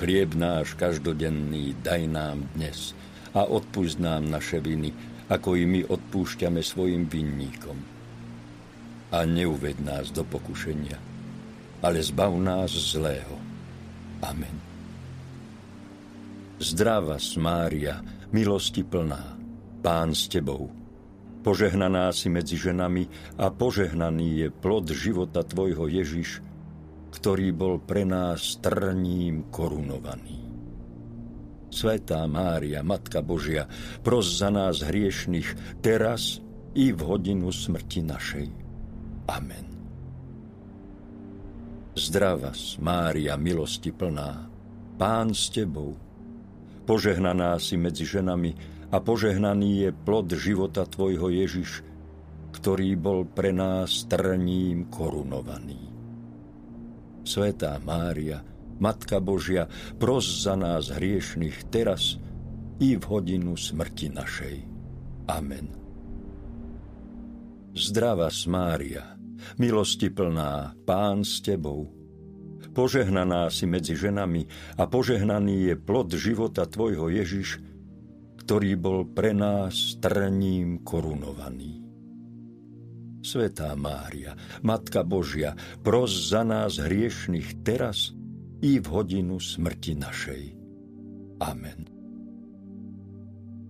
Chlieb 0.01 0.34
náš 0.34 0.74
každodenný 0.74 1.77
daj 1.77 2.10
nám 2.10 2.41
dnes 2.58 2.98
a 3.35 3.47
odpúsť 3.47 3.97
nám 4.01 4.27
naše 4.27 4.59
viny, 4.59 4.91
ako 5.31 5.55
i 5.55 5.63
my 5.63 5.81
odpúšťame 5.88 6.59
svojim 6.59 7.07
vinníkom. 7.07 7.77
A 9.11 9.23
neuved 9.27 9.79
nás 9.83 10.11
do 10.11 10.23
pokušenia, 10.23 11.00
ale 11.83 12.00
zbav 12.03 12.31
nás 12.35 12.71
zlého. 12.71 13.35
Amen. 14.23 14.57
Zdravá 16.61 17.17
Mária, 17.41 18.05
milosti 18.29 18.85
plná, 18.85 19.39
Pán 19.81 20.13
s 20.13 20.29
Tebou, 20.29 20.81
Požehnaná 21.41 22.13
si 22.13 22.29
medzi 22.29 22.53
ženami 22.53 23.09
a 23.41 23.50
požehnaný 23.50 24.45
je 24.45 24.47
plod 24.53 24.85
života 24.93 25.41
Tvojho 25.41 25.89
Ježiš, 25.89 26.38
ktorý 27.17 27.50
bol 27.50 27.81
pre 27.81 28.05
nás 28.05 28.61
trním 28.61 29.50
korunovaný. 29.50 30.50
Svetá 31.71 32.27
Mária, 32.27 32.83
Matka 32.83 33.23
Božia, 33.23 33.63
pros 34.03 34.27
za 34.37 34.51
nás 34.51 34.83
hriešných 34.83 35.79
teraz 35.79 36.43
i 36.75 36.91
v 36.91 36.99
hodinu 36.99 37.47
smrti 37.47 38.03
našej. 38.03 38.47
Amen. 39.31 39.67
Zdravas, 41.95 42.75
Mária, 42.83 43.39
milosti 43.39 43.95
plná, 43.95 44.51
Pán 44.99 45.31
s 45.31 45.47
Tebou, 45.47 45.95
požehnaná 46.83 47.55
si 47.59 47.79
medzi 47.79 48.03
ženami 48.03 48.51
a 48.91 48.99
požehnaný 48.99 49.87
je 49.87 49.89
plod 49.95 50.27
života 50.35 50.83
Tvojho 50.83 51.31
Ježiš, 51.31 51.87
ktorý 52.51 52.99
bol 52.99 53.23
pre 53.23 53.55
nás 53.55 54.03
trním 54.11 54.91
korunovaný. 54.91 55.87
Svetá 57.23 57.79
Mária, 57.79 58.43
Matka 58.81 59.21
Božia, 59.21 59.69
pros 60.01 60.25
za 60.25 60.57
nás 60.57 60.89
hriešných 60.89 61.69
teraz 61.69 62.17
i 62.81 62.97
v 62.97 63.03
hodinu 63.05 63.53
smrti 63.53 64.09
našej. 64.09 64.55
Amen. 65.29 65.69
Zdravá 67.77 68.33
Mária, 68.50 69.15
milosti 69.61 70.09
plná, 70.09 70.73
Pán 70.83 71.21
s 71.21 71.45
Tebou, 71.45 71.93
požehnaná 72.73 73.53
si 73.53 73.69
medzi 73.69 73.93
ženami 73.93 74.50
a 74.75 74.89
požehnaný 74.89 75.71
je 75.71 75.75
plod 75.77 76.09
života 76.17 76.65
Tvojho 76.65 77.13
Ježiš, 77.13 77.61
ktorý 78.43 78.75
bol 78.81 79.05
pre 79.13 79.38
nás 79.38 80.01
trním 80.01 80.81
korunovaný. 80.81 81.85
Svetá 83.21 83.77
Mária, 83.77 84.33
Matka 84.65 85.05
Božia, 85.05 85.53
pros 85.85 86.33
za 86.33 86.41
nás 86.41 86.81
hriešných 86.81 87.61
teraz 87.61 88.17
i 88.62 88.77
v 88.77 88.86
hodinu 88.88 89.41
smrti 89.41 89.98
našej. 89.98 90.44
Amen. 91.41 91.89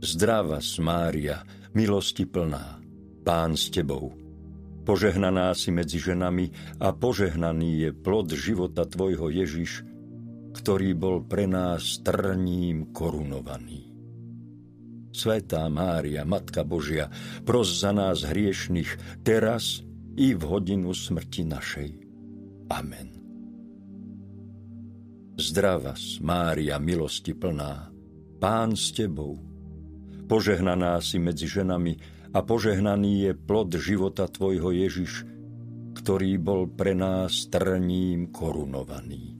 Zdravá 0.04 0.60
Mária, 0.84 1.46
milosti 1.72 2.28
plná, 2.28 2.84
Pán 3.24 3.56
s 3.56 3.72
Tebou, 3.72 4.12
požehnaná 4.84 5.56
si 5.56 5.72
medzi 5.72 6.02
ženami 6.02 6.78
a 6.84 6.92
požehnaný 6.92 7.88
je 7.88 7.90
plod 7.96 8.34
života 8.34 8.84
Tvojho 8.84 9.32
Ježiš, 9.32 9.88
ktorý 10.52 10.92
bol 10.98 11.24
pre 11.24 11.48
nás 11.48 12.04
trním 12.04 12.92
korunovaný. 12.92 13.92
Svetá 15.12 15.68
Mária, 15.68 16.24
Matka 16.24 16.64
Božia, 16.64 17.12
pros 17.44 17.68
za 17.68 17.92
nás 17.92 18.24
hriešných 18.24 19.22
teraz 19.28 19.84
i 20.16 20.36
v 20.36 20.42
hodinu 20.44 20.96
smrti 20.96 21.44
našej. 21.48 21.90
Amen. 22.72 23.11
Zdravas, 25.42 26.22
Mária, 26.22 26.78
milosti 26.78 27.34
plná, 27.34 27.90
Pán 28.38 28.78
s 28.78 28.94
Tebou, 28.94 29.42
požehnaná 30.30 31.02
si 31.02 31.18
medzi 31.18 31.50
ženami 31.50 31.98
a 32.30 32.46
požehnaný 32.46 33.26
je 33.26 33.32
plod 33.34 33.74
života 33.74 34.30
Tvojho 34.30 34.70
Ježiš, 34.70 35.26
ktorý 35.98 36.38
bol 36.38 36.70
pre 36.70 36.94
nás 36.94 37.50
trním 37.50 38.30
korunovaný. 38.30 39.34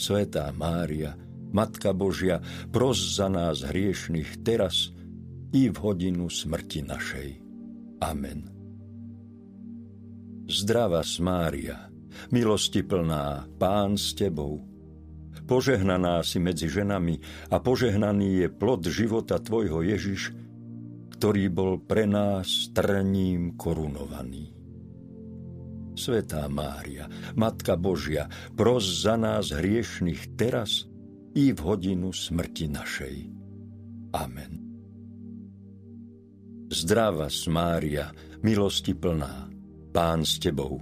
Svetá 0.00 0.48
Mária, 0.56 1.20
Matka 1.52 1.92
Božia, 1.92 2.40
pros 2.72 2.96
za 2.96 3.28
nás 3.28 3.60
hriešných 3.60 4.40
teraz 4.40 4.88
i 5.52 5.68
v 5.68 5.76
hodinu 5.76 6.32
smrti 6.32 6.80
našej. 6.80 7.30
Amen. 8.00 8.48
Zdrava 10.48 11.04
Mária, 11.20 11.91
milosti 12.30 12.82
plná, 12.82 13.46
Pán 13.58 13.96
s 13.96 14.14
Tebou, 14.14 14.72
Požehnaná 15.42 16.22
si 16.22 16.38
medzi 16.38 16.70
ženami 16.70 17.18
a 17.50 17.58
požehnaný 17.58 18.46
je 18.46 18.48
plod 18.48 18.86
života 18.86 19.42
Tvojho 19.42 19.82
Ježiš, 19.82 20.30
ktorý 21.18 21.50
bol 21.50 21.72
pre 21.82 22.06
nás 22.06 22.70
trním 22.70 23.58
korunovaný. 23.58 24.54
Svetá 25.92 26.48
Mária, 26.48 27.04
Matka 27.36 27.76
Božia, 27.76 28.30
pros 28.56 29.04
za 29.04 29.20
nás 29.20 29.52
hriešných 29.52 30.40
teraz 30.40 30.88
i 31.36 31.52
v 31.52 31.58
hodinu 31.60 32.16
smrti 32.16 32.66
našej. 32.72 33.16
Amen. 34.16 34.52
Zdravá 36.72 37.28
Mária, 37.52 38.08
milosti 38.40 38.96
plná, 38.96 39.52
Pán 39.92 40.24
s 40.24 40.40
Tebou, 40.40 40.80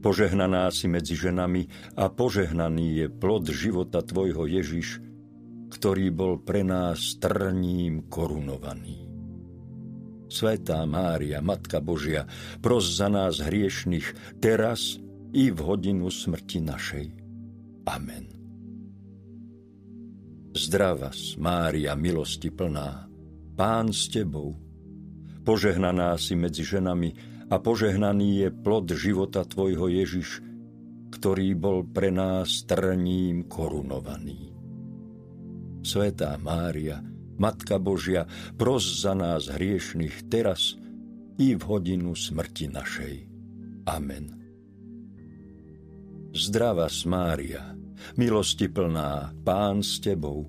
Požehnaná 0.00 0.72
si 0.72 0.88
medzi 0.88 1.12
ženami 1.12 1.68
a 2.00 2.08
požehnaný 2.08 3.04
je 3.04 3.06
plod 3.12 3.44
života 3.52 4.00
Tvojho 4.00 4.48
Ježiš, 4.48 5.04
ktorý 5.70 6.08
bol 6.08 6.40
pre 6.40 6.64
nás 6.64 7.20
trním 7.20 8.08
korunovaný. 8.08 9.06
Svetá 10.30 10.86
Mária, 10.88 11.44
Matka 11.44 11.82
Božia, 11.84 12.24
pros 12.64 12.86
za 12.96 13.12
nás 13.12 13.42
hriešných 13.42 14.38
teraz 14.40 14.96
i 15.36 15.50
v 15.52 15.58
hodinu 15.58 16.08
smrti 16.08 16.58
našej. 16.62 17.06
Amen. 17.90 18.24
Zdravá 20.54 21.14
Mária, 21.38 21.94
milosti 21.94 22.50
plná, 22.50 23.06
Pán 23.54 23.92
s 23.92 24.08
Tebou, 24.10 24.56
požehnaná 25.44 26.14
si 26.18 26.34
medzi 26.34 26.64
ženami 26.66 27.39
a 27.50 27.58
požehnaný 27.58 28.46
je 28.46 28.48
plod 28.54 28.86
života 28.94 29.42
Tvojho 29.42 29.90
Ježiš, 29.90 30.38
ktorý 31.10 31.58
bol 31.58 31.82
pre 31.82 32.14
nás 32.14 32.62
trním 32.62 33.50
korunovaný. 33.50 34.54
Svetá 35.82 36.38
Mária, 36.38 37.02
Matka 37.40 37.82
Božia, 37.82 38.30
pros 38.54 39.02
za 39.02 39.18
nás 39.18 39.50
hriešných 39.50 40.30
teraz 40.30 40.78
i 41.40 41.58
v 41.58 41.62
hodinu 41.66 42.14
smrti 42.14 42.70
našej. 42.70 43.14
Amen. 43.90 44.38
Zdravá 46.30 46.86
Mária, 47.10 47.74
milosti 48.14 48.70
plná, 48.70 49.34
Pán 49.42 49.82
s 49.82 49.98
Tebou, 49.98 50.46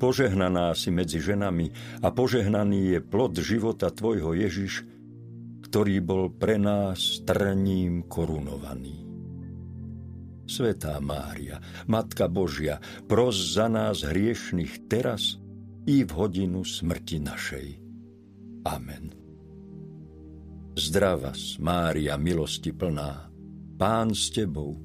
požehnaná 0.00 0.72
si 0.72 0.88
medzi 0.88 1.20
ženami 1.20 2.00
a 2.00 2.08
požehnaný 2.08 2.96
je 2.96 3.00
plod 3.04 3.36
života 3.36 3.92
Tvojho 3.92 4.32
Ježiš, 4.32 4.95
ktorý 5.66 5.98
bol 5.98 6.30
pre 6.30 6.62
nás 6.62 7.26
trním 7.26 8.06
korunovaný. 8.06 9.02
Svetá 10.46 11.02
Mária, 11.02 11.58
Matka 11.90 12.30
Božia, 12.30 12.78
pros 13.10 13.34
za 13.34 13.66
nás 13.66 14.06
hriešných 14.06 14.86
teraz 14.86 15.42
i 15.90 16.06
v 16.06 16.10
hodinu 16.14 16.62
smrti 16.62 17.18
našej. 17.18 17.66
Amen. 18.62 19.10
Zdravá 20.78 21.34
Mária, 21.58 22.14
milosti 22.14 22.70
plná, 22.70 23.26
Pán 23.74 24.14
s 24.14 24.30
Tebou, 24.30 24.78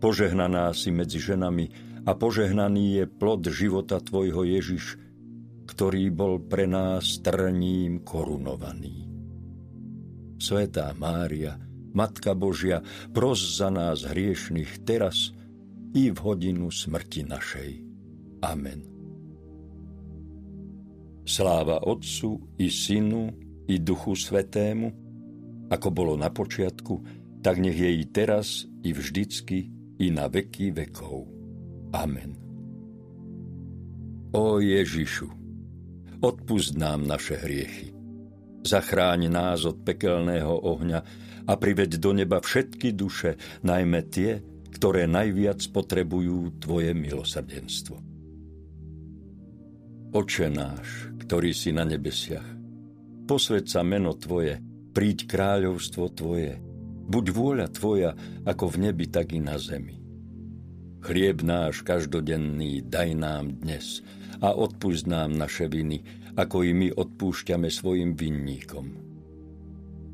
požehnaná 0.00 0.72
si 0.72 0.88
medzi 0.88 1.20
ženami 1.20 1.68
a 2.08 2.16
požehnaný 2.16 2.84
je 2.96 3.04
plod 3.04 3.44
života 3.52 4.00
Tvojho 4.00 4.48
Ježiš, 4.48 4.96
ktorý 5.68 6.08
bol 6.08 6.40
pre 6.40 6.64
nás 6.64 7.20
trním 7.20 8.00
korunovaný. 8.00 9.09
Svetá 10.40 10.96
Mária, 10.96 11.60
Matka 11.92 12.32
Božia, 12.32 12.80
pros 13.12 13.60
za 13.60 13.68
nás 13.68 14.08
hriešných 14.08 14.88
teraz 14.88 15.36
i 15.92 16.08
v 16.08 16.16
hodinu 16.16 16.72
smrti 16.72 17.28
našej. 17.28 17.70
Amen. 18.40 18.80
Sláva 21.28 21.84
Otcu 21.84 22.56
i 22.56 22.72
Synu 22.72 23.36
i 23.68 23.76
Duchu 23.84 24.16
Svetému, 24.16 24.88
ako 25.68 25.88
bolo 25.92 26.16
na 26.16 26.32
počiatku, 26.32 27.04
tak 27.44 27.60
nech 27.60 27.76
je 27.76 28.00
i 28.00 28.04
teraz, 28.08 28.64
i 28.80 28.96
vždycky, 28.96 29.68
i 30.00 30.08
na 30.08 30.26
veky 30.26 30.72
vekov. 30.72 31.28
Amen. 31.92 32.32
O 34.32 34.56
Ježišu, 34.56 35.28
odpust 36.24 36.80
nám 36.80 37.04
naše 37.04 37.36
hriechy 37.36 37.99
Zachráň 38.60 39.32
nás 39.32 39.64
od 39.64 39.80
pekelného 39.80 40.52
ohňa 40.52 41.00
a 41.48 41.52
priveď 41.56 41.96
do 41.96 42.12
neba 42.12 42.38
všetky 42.44 42.92
duše, 42.92 43.40
najmä 43.64 44.04
tie, 44.12 44.44
ktoré 44.76 45.08
najviac 45.08 45.60
potrebujú 45.72 46.60
Tvoje 46.60 46.92
milosrdenstvo. 46.92 47.96
Oče 50.10 50.46
náš, 50.50 51.12
ktorý 51.24 51.54
si 51.54 51.70
na 51.70 51.86
nebesiach, 51.86 52.46
posved 53.24 53.70
sa 53.70 53.80
meno 53.86 54.12
Tvoje, 54.12 54.58
príď 54.90 55.30
kráľovstvo 55.30 56.10
Tvoje, 56.12 56.58
buď 57.10 57.24
vôľa 57.30 57.66
Tvoja 57.70 58.12
ako 58.42 58.74
v 58.74 58.76
nebi, 58.90 59.06
tak 59.06 59.32
i 59.32 59.40
na 59.40 59.56
zemi. 59.56 60.02
Chlieb 61.00 61.40
náš 61.40 61.80
každodenný 61.80 62.84
daj 62.84 63.10
nám 63.16 63.56
dnes 63.56 64.04
a 64.44 64.52
odpúsť 64.52 65.08
nám 65.08 65.32
naše 65.32 65.64
viny, 65.70 66.04
ako 66.40 66.64
i 66.64 66.72
my 66.72 66.88
odpúšťame 66.96 67.68
svojim 67.68 68.16
vinníkom. 68.16 68.86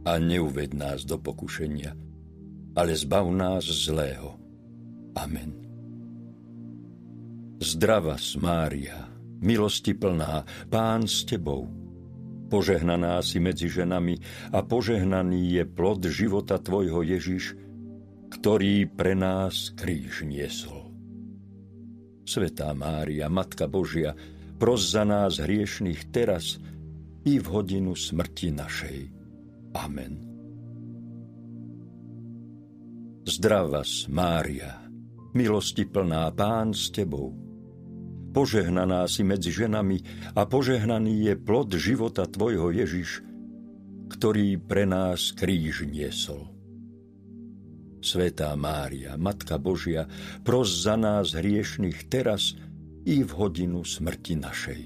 A 0.07 0.19
neuved 0.19 0.75
nás 0.75 1.07
do 1.07 1.23
pokušenia, 1.23 1.95
ale 2.75 2.93
zbav 2.99 3.31
nás 3.31 3.63
zlého. 3.63 4.35
Amen. 5.15 5.55
Zdrava, 7.63 8.21
Mária, 8.43 9.09
milosti 9.41 9.97
plná, 9.97 10.45
Pán 10.69 11.09
s 11.09 11.25
Tebou, 11.25 11.67
požehnaná 12.53 13.23
si 13.25 13.41
medzi 13.41 13.71
ženami 13.71 14.21
a 14.53 14.61
požehnaný 14.61 15.57
je 15.57 15.65
plod 15.65 16.05
života 16.05 16.61
Tvojho 16.61 17.01
Ježiš, 17.01 17.57
ktorý 18.29 18.91
pre 18.93 19.17
nás 19.17 19.73
kríž 19.73 20.27
niesol. 20.29 20.93
Svetá 22.27 22.75
Mária, 22.75 23.31
Matka 23.31 23.71
Božia, 23.71 24.13
pros 24.57 24.93
za 24.93 25.05
nás 25.05 25.39
hriešných 25.41 26.13
teraz 26.13 26.57
i 27.27 27.37
v 27.37 27.47
hodinu 27.47 27.93
smrti 27.93 28.49
našej. 28.55 28.99
Amen. 29.77 30.15
Zdravas, 33.27 34.07
Mária, 34.07 34.87
milosti 35.35 35.83
plná 35.83 36.31
Pán 36.33 36.71
s 36.71 36.95
Tebou, 36.95 37.35
požehnaná 38.31 39.11
si 39.11 39.27
medzi 39.27 39.51
ženami 39.51 39.99
a 40.39 40.47
požehnaný 40.47 41.27
je 41.27 41.35
plod 41.35 41.75
života 41.75 42.31
Tvojho 42.31 42.71
Ježiš, 42.71 43.27
ktorý 44.07 44.63
pre 44.63 44.87
nás 44.87 45.35
kríž 45.35 45.91
niesol. 45.91 46.47
Svetá 47.99 48.55
Mária, 48.55 49.19
Matka 49.19 49.59
Božia, 49.59 50.07
pros 50.47 50.71
za 50.71 50.95
nás 50.95 51.35
hriešných 51.35 52.07
teraz 52.07 52.55
i 53.07 53.23
v 53.23 53.31
hodinu 53.39 53.87
smrti 53.87 54.35
našej. 54.35 54.83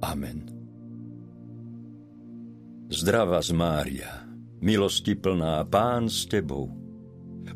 Amen. 0.00 0.48
Zdravá 2.88 3.44
z 3.44 3.52
Mária, 3.52 4.24
milosti 4.64 5.12
plná, 5.12 5.60
Pán 5.68 6.08
s 6.08 6.24
Tebou, 6.24 6.72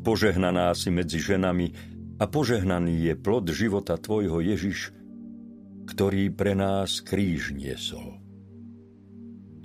požehnaná 0.05 0.73
si 0.77 0.93
medzi 0.93 1.17
ženami 1.17 1.73
a 2.21 2.29
požehnaný 2.29 3.09
je 3.09 3.13
plod 3.17 3.49
života 3.49 3.97
Tvojho 3.97 4.41
Ježiš, 4.41 4.93
ktorý 5.89 6.29
pre 6.29 6.53
nás 6.53 7.01
kríž 7.01 7.57
niesol. 7.57 8.21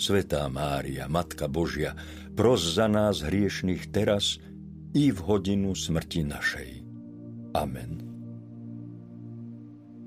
Svetá 0.01 0.49
Mária, 0.49 1.13
Matka 1.13 1.47
Božia, 1.47 1.93
pros 2.33 2.65
za 2.65 2.89
nás 2.89 3.21
hriešných 3.21 3.93
teraz 3.93 4.41
i 4.97 5.13
v 5.13 5.19
hodinu 5.29 5.77
smrti 5.77 6.25
našej. 6.25 6.71
Amen. 7.53 8.12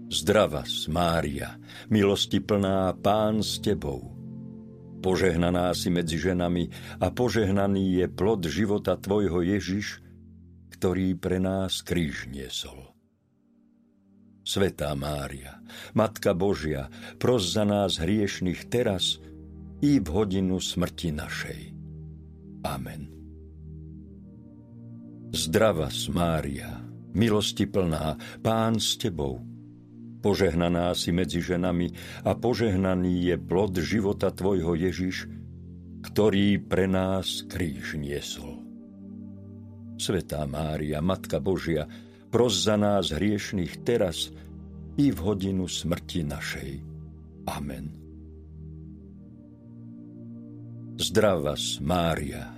Zdravas, 0.05 0.85
Mária, 0.85 1.57
milosti 1.89 2.37
plná, 2.37 2.93
Pán 3.01 3.41
s 3.41 3.57
Tebou. 3.57 4.13
Požehnaná 5.01 5.73
si 5.73 5.89
medzi 5.89 6.21
ženami 6.21 6.69
a 7.01 7.09
požehnaný 7.09 8.01
je 8.01 8.05
plod 8.09 8.45
života 8.45 8.97
Tvojho 8.97 9.41
Ježiš, 9.41 10.01
ktorý 10.77 11.17
pre 11.17 11.41
nás 11.41 11.81
kríž 11.81 12.29
niesol. 12.29 12.93
Svetá 14.45 14.93
Mária, 14.93 15.57
Matka 15.97 16.37
Božia, 16.37 16.93
pros 17.17 17.49
za 17.49 17.65
nás 17.65 17.97
hriešných 17.97 18.69
teraz 18.69 19.17
i 19.81 19.97
v 19.97 20.07
hodinu 20.13 20.61
smrti 20.61 21.09
našej. 21.17 21.61
Amen. 22.61 23.09
Zdrava, 25.33 25.89
Mária, 26.13 26.77
milosti 27.17 27.65
plná, 27.65 28.21
Pán 28.45 28.77
s 28.77 29.01
Tebou. 29.01 29.54
Požehnaná 30.25 30.89
si 30.97 31.13
medzi 31.13 31.37
ženami 31.37 31.93
a 32.25 32.33
požehnaný 32.33 33.29
je 33.29 33.35
plod 33.37 33.77
života 33.77 34.33
Tvojho 34.33 34.73
Ježiš, 34.73 35.29
ktorý 36.01 36.65
pre 36.65 36.89
nás 36.89 37.45
kríž 37.45 37.93
niesol. 37.93 38.57
Svetá 40.01 40.41
Mária, 40.49 40.97
Matka 40.97 41.37
Božia, 41.37 41.85
pros 42.33 42.57
za 42.57 42.73
nás 42.73 43.13
hriešných 43.13 43.85
teraz 43.85 44.33
i 44.97 45.13
v 45.13 45.17
hodinu 45.21 45.69
smrti 45.69 46.25
našej. 46.25 46.71
Amen. 47.45 47.85
Zdravas, 50.97 51.77
Mária, 51.85 52.49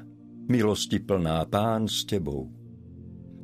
milosti 0.47 1.03
plná 1.03 1.43
Pán 1.51 1.91
s 1.91 2.07
Tebou, 2.07 2.47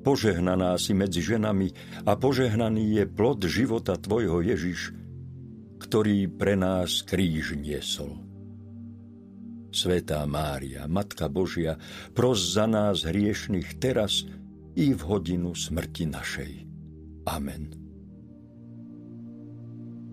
Požehnaná 0.03 0.75
si 0.75 0.91
medzi 0.91 1.23
ženami 1.23 1.71
a 2.03 2.19
požehnaný 2.19 2.99
je 2.99 3.03
plod 3.07 3.39
života 3.47 3.95
Tvojho 3.95 4.43
Ježiš, 4.43 4.91
ktorý 5.79 6.27
pre 6.27 6.59
nás 6.59 7.07
kríž 7.07 7.55
niesol. 7.55 8.19
Svetá 9.73 10.21
Mária, 10.29 10.85
Matka 10.91 11.31
Božia, 11.31 11.79
pros 12.13 12.53
za 12.53 12.69
nás 12.69 13.07
hriešných 13.07 13.79
teraz 13.81 14.27
i 14.75 14.93
v 14.93 15.01
hodinu 15.01 15.55
smrti 15.55 16.05
našej. 16.11 16.53
Amen. 17.25 17.73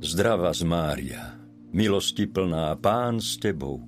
Zdravá 0.00 0.55
z 0.57 0.64
Mária, 0.64 1.22
milosti 1.76 2.24
plná, 2.24 2.72
Pán 2.81 3.20
s 3.20 3.37
Tebou, 3.37 3.85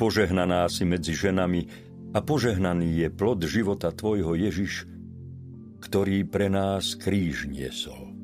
požehnaná 0.00 0.64
si 0.72 0.88
medzi 0.88 1.12
ženami 1.12 1.68
a 2.16 2.24
požehnaný 2.24 3.04
je 3.04 3.08
plod 3.12 3.44
života 3.44 3.92
Tvojho 3.92 4.32
Ježiš, 4.38 4.88
ktorý 5.78 6.26
pre 6.26 6.50
nás 6.50 6.98
kríž 6.98 7.46
niesol. 7.50 8.14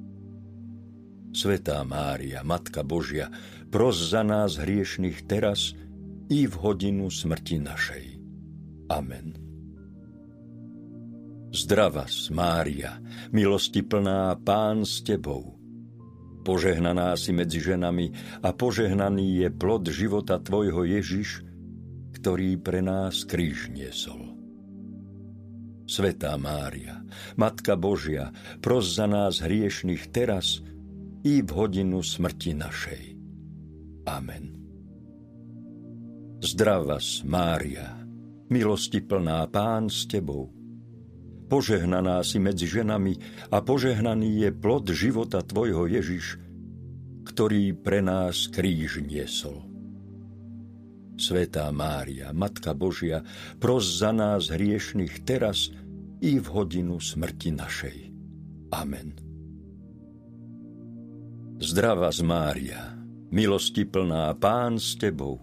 Svetá 1.34 1.82
Mária, 1.82 2.46
Matka 2.46 2.86
Božia, 2.86 3.26
pros 3.74 3.98
za 3.98 4.22
nás 4.22 4.54
hriešných 4.54 5.26
teraz 5.26 5.74
i 6.30 6.46
v 6.46 6.54
hodinu 6.62 7.10
smrti 7.10 7.58
našej. 7.58 8.04
Amen. 8.86 9.34
Zdravas, 11.54 12.30
Mária, 12.34 12.98
milosti 13.30 13.82
plná, 13.82 14.38
Pán 14.42 14.86
s 14.86 15.02
Tebou. 15.02 15.54
Požehnaná 16.42 17.14
si 17.14 17.30
medzi 17.30 17.62
ženami 17.62 18.10
a 18.42 18.50
požehnaný 18.50 19.46
je 19.46 19.48
plod 19.54 19.86
života 19.88 20.42
Tvojho 20.42 20.82
Ježiš, 20.86 21.46
ktorý 22.18 22.58
pre 22.58 22.84
nás 22.84 23.26
kríž 23.26 23.70
niesol. 23.70 24.43
Svetá 25.84 26.32
Mária, 26.40 27.04
Matka 27.36 27.76
Božia, 27.76 28.32
pros 28.64 28.96
za 28.96 29.04
nás 29.04 29.44
hriešných 29.44 30.08
teraz 30.08 30.64
i 31.24 31.44
v 31.44 31.50
hodinu 31.52 32.00
smrti 32.00 32.56
našej. 32.56 33.04
Amen. 34.08 34.56
Zdravas, 36.44 37.24
Mária, 37.24 38.04
milosti 38.52 39.00
plná 39.00 39.48
Pán 39.48 39.88
s 39.88 40.04
Tebou. 40.08 40.52
Požehnaná 41.48 42.24
si 42.24 42.40
medzi 42.40 42.64
ženami 42.64 43.20
a 43.52 43.60
požehnaný 43.60 44.48
je 44.48 44.50
plod 44.52 44.88
života 44.92 45.44
Tvojho 45.44 45.88
Ježiš, 45.88 46.40
ktorý 47.28 47.76
pre 47.76 48.00
nás 48.00 48.48
kríž 48.48 49.04
niesol. 49.04 49.73
Svetá 51.14 51.70
Mária, 51.70 52.34
Matka 52.34 52.74
Božia, 52.74 53.22
pros 53.62 53.86
za 53.86 54.10
nás 54.10 54.50
hriešných 54.50 55.22
teraz 55.22 55.70
i 56.18 56.42
v 56.42 56.46
hodinu 56.50 56.98
smrti 56.98 57.50
našej. 57.54 57.98
Amen. 58.74 59.14
Zdravá 61.62 62.10
z 62.10 62.20
Mária, 62.26 62.82
milosti 63.30 63.86
plná, 63.86 64.34
Pán 64.42 64.82
s 64.82 64.98
Tebou. 64.98 65.38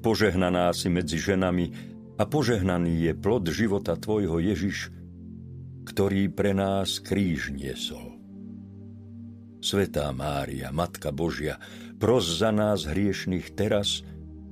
Požehnaná 0.00 0.72
si 0.72 0.88
medzi 0.88 1.20
ženami 1.20 1.66
a 2.16 2.24
požehnaný 2.24 3.10
je 3.10 3.12
plod 3.12 3.44
života 3.52 3.92
Tvojho 3.94 4.40
Ježiš, 4.40 4.88
ktorý 5.84 6.32
pre 6.32 6.56
nás 6.56 6.96
kríž 7.04 7.52
niesol. 7.52 8.16
Svetá 9.58 10.08
Mária, 10.14 10.70
Matka 10.70 11.10
Božia, 11.10 11.58
pros 11.98 12.24
za 12.24 12.54
nás 12.54 12.86
hriešných 12.86 13.58
teraz, 13.58 14.06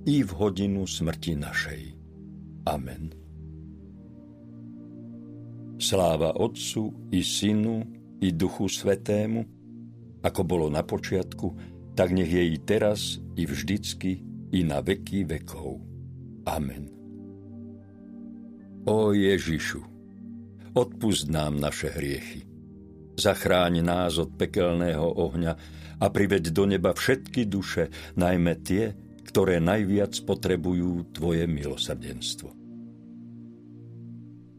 i 0.06 0.22
v 0.22 0.30
hodinu 0.38 0.86
smrti 0.86 1.34
našej. 1.34 1.82
Amen. 2.70 3.10
Sláva 5.82 6.38
Otcu 6.38 7.10
i 7.10 7.20
Synu 7.26 7.82
i 8.22 8.30
Duchu 8.30 8.70
Svetému, 8.70 9.42
ako 10.22 10.40
bolo 10.46 10.66
na 10.70 10.86
počiatku, 10.86 11.52
tak 11.98 12.14
nech 12.14 12.30
je 12.30 12.54
i 12.54 12.56
teraz, 12.62 13.18
i 13.34 13.44
vždycky, 13.44 14.22
i 14.54 14.62
na 14.62 14.78
veky 14.78 15.26
vekov. 15.26 15.82
Amen. 16.46 16.86
O 18.86 19.10
Ježišu, 19.10 19.82
odpust 20.78 21.26
nám 21.26 21.58
naše 21.58 21.90
hriechy. 21.90 22.46
Zachráň 23.18 23.82
nás 23.82 24.22
od 24.22 24.38
pekelného 24.38 25.02
ohňa 25.02 25.52
a 25.98 26.06
priveď 26.06 26.54
do 26.54 26.64
neba 26.70 26.94
všetky 26.94 27.48
duše, 27.48 27.90
najmä 28.14 28.54
tie, 28.62 28.94
ktoré 29.26 29.58
najviac 29.58 30.14
potrebujú 30.22 31.10
Tvoje 31.10 31.50
milosrdenstvo. 31.50 32.54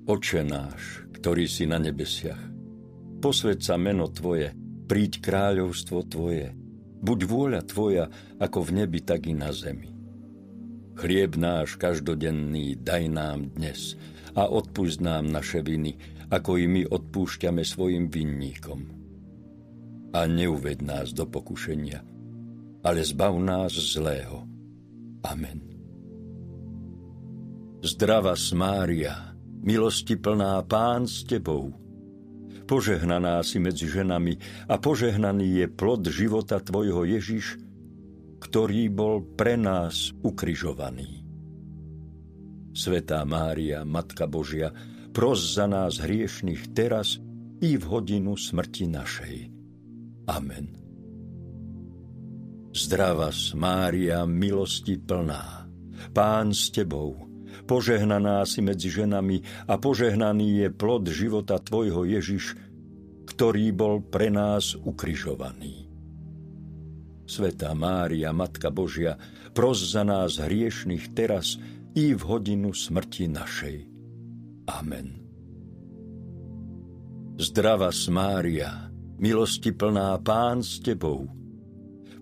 Oče 0.08 0.44
náš, 0.44 1.08
ktorý 1.20 1.48
si 1.48 1.68
na 1.68 1.80
nebesiach, 1.80 2.40
posved 3.20 3.64
sa 3.64 3.80
meno 3.80 4.12
Tvoje, 4.12 4.52
príď 4.88 5.20
kráľovstvo 5.24 6.08
Tvoje, 6.08 6.56
buď 7.04 7.20
vôľa 7.28 7.62
Tvoja 7.68 8.06
ako 8.40 8.60
v 8.68 8.84
nebi, 8.84 9.00
tak 9.04 9.28
i 9.28 9.36
na 9.36 9.52
zemi. 9.56 9.92
Chlieb 10.98 11.38
náš 11.38 11.78
každodenný 11.78 12.80
daj 12.80 13.04
nám 13.12 13.40
dnes 13.54 14.00
a 14.34 14.50
odpúšť 14.50 14.98
nám 15.04 15.30
naše 15.30 15.62
viny, 15.62 15.96
ako 16.28 16.60
i 16.60 16.66
my 16.68 16.82
odpúšťame 16.88 17.64
svojim 17.64 18.12
vinníkom. 18.12 18.82
A 20.12 20.26
neuved 20.26 20.82
nás 20.82 21.14
do 21.14 21.28
pokušenia, 21.30 22.02
ale 22.82 23.00
zbav 23.04 23.36
nás 23.38 23.76
zlého 23.76 24.57
Amen. 25.26 25.60
Zdrava 27.82 28.36
Mária, 28.58 29.38
milosti 29.64 30.18
plná 30.18 30.62
Pán 30.66 31.06
s 31.06 31.24
Tebou. 31.24 31.72
Požehnaná 32.68 33.40
si 33.48 33.64
medzi 33.64 33.88
ženami 33.88 34.68
a 34.68 34.76
požehnaný 34.76 35.64
je 35.64 35.68
plod 35.72 36.04
života 36.12 36.60
Tvojho 36.60 37.08
Ježiš, 37.08 37.56
ktorý 38.44 38.92
bol 38.92 39.24
pre 39.24 39.56
nás 39.56 40.12
ukrižovaný. 40.20 41.24
Svetá 42.76 43.24
Mária, 43.24 43.82
Matka 43.88 44.30
Božia, 44.30 44.70
pros 45.16 45.58
za 45.58 45.66
nás 45.66 45.98
hriešných 45.98 46.76
teraz 46.78 47.18
i 47.64 47.74
v 47.74 47.84
hodinu 47.90 48.38
smrti 48.38 48.86
našej. 48.86 49.36
Amen. 50.30 50.87
Zdravá 52.78 53.34
Mária, 53.58 54.22
milosti 54.30 55.02
plná, 55.02 55.66
Pán 56.14 56.54
s 56.54 56.70
Tebou, 56.70 57.18
požehnaná 57.66 58.46
si 58.46 58.62
medzi 58.62 58.94
ženami 58.94 59.42
a 59.66 59.82
požehnaný 59.82 60.62
je 60.62 60.68
plod 60.70 61.10
života 61.10 61.58
Tvojho 61.58 62.06
Ježiš, 62.06 62.54
ktorý 63.34 63.74
bol 63.74 64.06
pre 64.06 64.30
nás 64.30 64.78
ukrižovaný. 64.78 65.90
Svetá 67.26 67.74
Mária, 67.74 68.30
Matka 68.30 68.70
Božia, 68.70 69.18
pros 69.58 69.82
za 69.82 70.06
nás 70.06 70.38
hriešných 70.38 71.18
teraz 71.18 71.58
i 71.98 72.14
v 72.14 72.22
hodinu 72.30 72.78
smrti 72.78 73.26
našej. 73.26 73.78
Amen. 74.70 75.18
Zdravá 77.42 77.90
Mária, 78.14 78.94
milosti 79.18 79.74
plná 79.74 80.14
Pán 80.22 80.62
s 80.62 80.78
Tebou, 80.78 81.37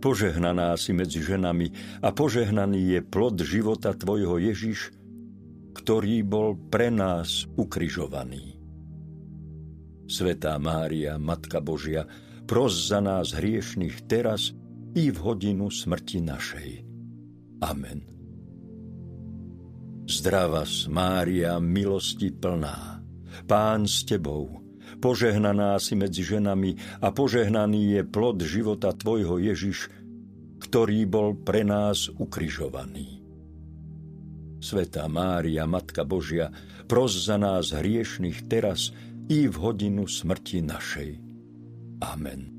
Požehnaná 0.05 0.77
si 0.77 0.93
medzi 0.93 1.17
ženami 1.17 1.97
a 2.05 2.13
požehnaný 2.13 2.93
je 2.93 2.99
plod 3.01 3.41
života 3.41 3.89
Tvojho 3.89 4.37
Ježiš, 4.37 4.93
ktorý 5.73 6.21
bol 6.21 6.53
pre 6.69 6.93
nás 6.93 7.49
ukrižovaný. 7.57 8.53
Svetá 10.05 10.61
Mária, 10.61 11.17
Matka 11.17 11.57
Božia, 11.57 12.05
pros 12.45 12.85
za 12.85 13.01
nás 13.01 13.33
hriešných 13.33 14.05
teraz 14.05 14.53
i 14.93 15.09
v 15.09 15.17
hodinu 15.17 15.73
smrti 15.73 16.21
našej. 16.21 16.69
Amen. 17.65 18.05
Zdravá 20.05 20.69
Mária, 20.85 21.57
milosti 21.57 22.29
plná, 22.29 23.01
Pán 23.49 23.89
s 23.89 24.05
Tebou, 24.05 24.65
Požehnaná 24.95 25.75
si 25.77 25.93
medzi 25.93 26.23
ženami 26.23 27.01
a 27.03 27.11
požehnaný 27.11 27.99
je 27.99 28.01
plod 28.07 28.39
života 28.41 28.95
Tvojho 28.95 29.41
Ježiš, 29.41 29.91
ktorý 30.75 31.07
bol 31.07 31.39
pre 31.39 31.63
nás 31.63 32.11
ukrižovaný. 32.19 33.23
Svetá 34.59 35.07
Mária, 35.07 35.63
Matka 35.63 36.03
Božia, 36.03 36.51
pros 36.83 37.15
za 37.15 37.39
nás 37.39 37.71
hriešných 37.71 38.43
teraz 38.51 38.91
i 39.31 39.47
v 39.47 39.55
hodinu 39.55 40.03
smrti 40.03 40.59
našej. 40.67 41.11
Amen. 42.03 42.51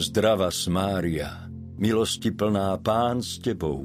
Zdrava 0.00 0.48
Mária, 0.72 1.52
milosti 1.76 2.32
plná 2.32 2.72
Pán 2.80 3.20
s 3.20 3.36
Tebou, 3.36 3.84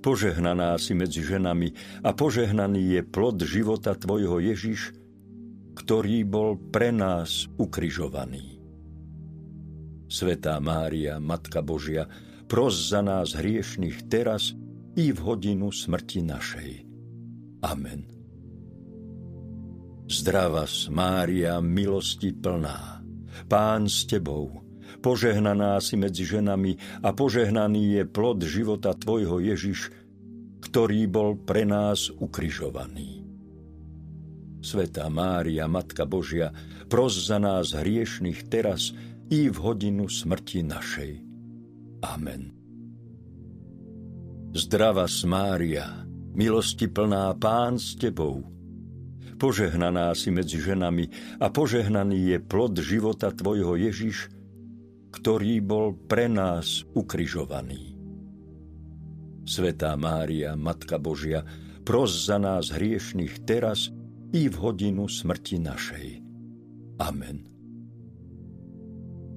požehnaná 0.00 0.80
si 0.80 0.96
medzi 0.96 1.20
ženami 1.20 2.00
a 2.08 2.16
požehnaný 2.16 2.96
je 2.96 3.00
plod 3.04 3.36
života 3.44 3.92
Tvojho 3.92 4.40
Ježiš, 4.40 4.96
ktorý 5.76 6.24
bol 6.24 6.56
pre 6.56 6.88
nás 6.88 7.52
ukrižovaný. 7.60 8.51
Svetá 10.12 10.60
Mária, 10.60 11.16
Matka 11.16 11.64
Božia, 11.64 12.04
pros 12.44 12.92
za 12.92 13.00
nás 13.00 13.32
hriešných 13.32 14.12
teraz 14.12 14.52
i 14.92 15.08
v 15.08 15.18
hodinu 15.24 15.72
smrti 15.72 16.20
našej. 16.20 16.70
Amen. 17.64 18.04
Zdrava 20.12 20.68
Mária, 20.92 21.64
milosti 21.64 22.36
plná, 22.36 23.00
Pán 23.48 23.88
s 23.88 24.04
Tebou, 24.04 24.60
požehnaná 25.00 25.80
si 25.80 25.96
medzi 25.96 26.28
ženami 26.28 27.00
a 27.00 27.16
požehnaný 27.16 27.96
je 27.96 28.02
plod 28.04 28.44
života 28.44 28.92
Tvojho 28.92 29.40
Ježiš, 29.40 29.88
ktorý 30.60 31.08
bol 31.08 31.40
pre 31.40 31.64
nás 31.64 32.12
ukrižovaný. 32.12 33.24
Svetá 34.60 35.08
Mária, 35.08 35.64
Matka 35.72 36.04
Božia, 36.04 36.52
pros 36.92 37.16
za 37.16 37.40
nás 37.40 37.72
hriešných 37.72 38.52
teraz 38.52 38.92
i 39.32 39.48
v 39.48 39.56
hodinu 39.64 40.12
smrti 40.12 40.60
našej. 40.60 41.12
Amen. 42.04 42.52
Zdrava 44.52 45.08
Mária, 45.24 46.04
milosti 46.36 46.84
plná 46.84 47.32
Pán 47.40 47.80
s 47.80 47.96
Tebou, 47.96 48.44
požehnaná 49.40 50.12
si 50.12 50.28
medzi 50.28 50.60
ženami 50.60 51.08
a 51.40 51.48
požehnaný 51.48 52.36
je 52.36 52.38
plod 52.44 52.76
života 52.76 53.32
Tvojho 53.32 53.80
Ježiš, 53.80 54.28
ktorý 55.16 55.64
bol 55.64 55.96
pre 55.96 56.28
nás 56.28 56.84
ukrižovaný. 56.92 57.96
Svetá 59.48 59.96
Mária, 59.96 60.60
Matka 60.60 61.00
Božia, 61.00 61.40
pros 61.88 62.28
za 62.28 62.36
nás 62.36 62.68
hriešných 62.68 63.48
teraz 63.48 63.88
i 64.36 64.52
v 64.52 64.56
hodinu 64.60 65.08
smrti 65.08 65.56
našej. 65.56 66.08
Amen. 67.00 67.51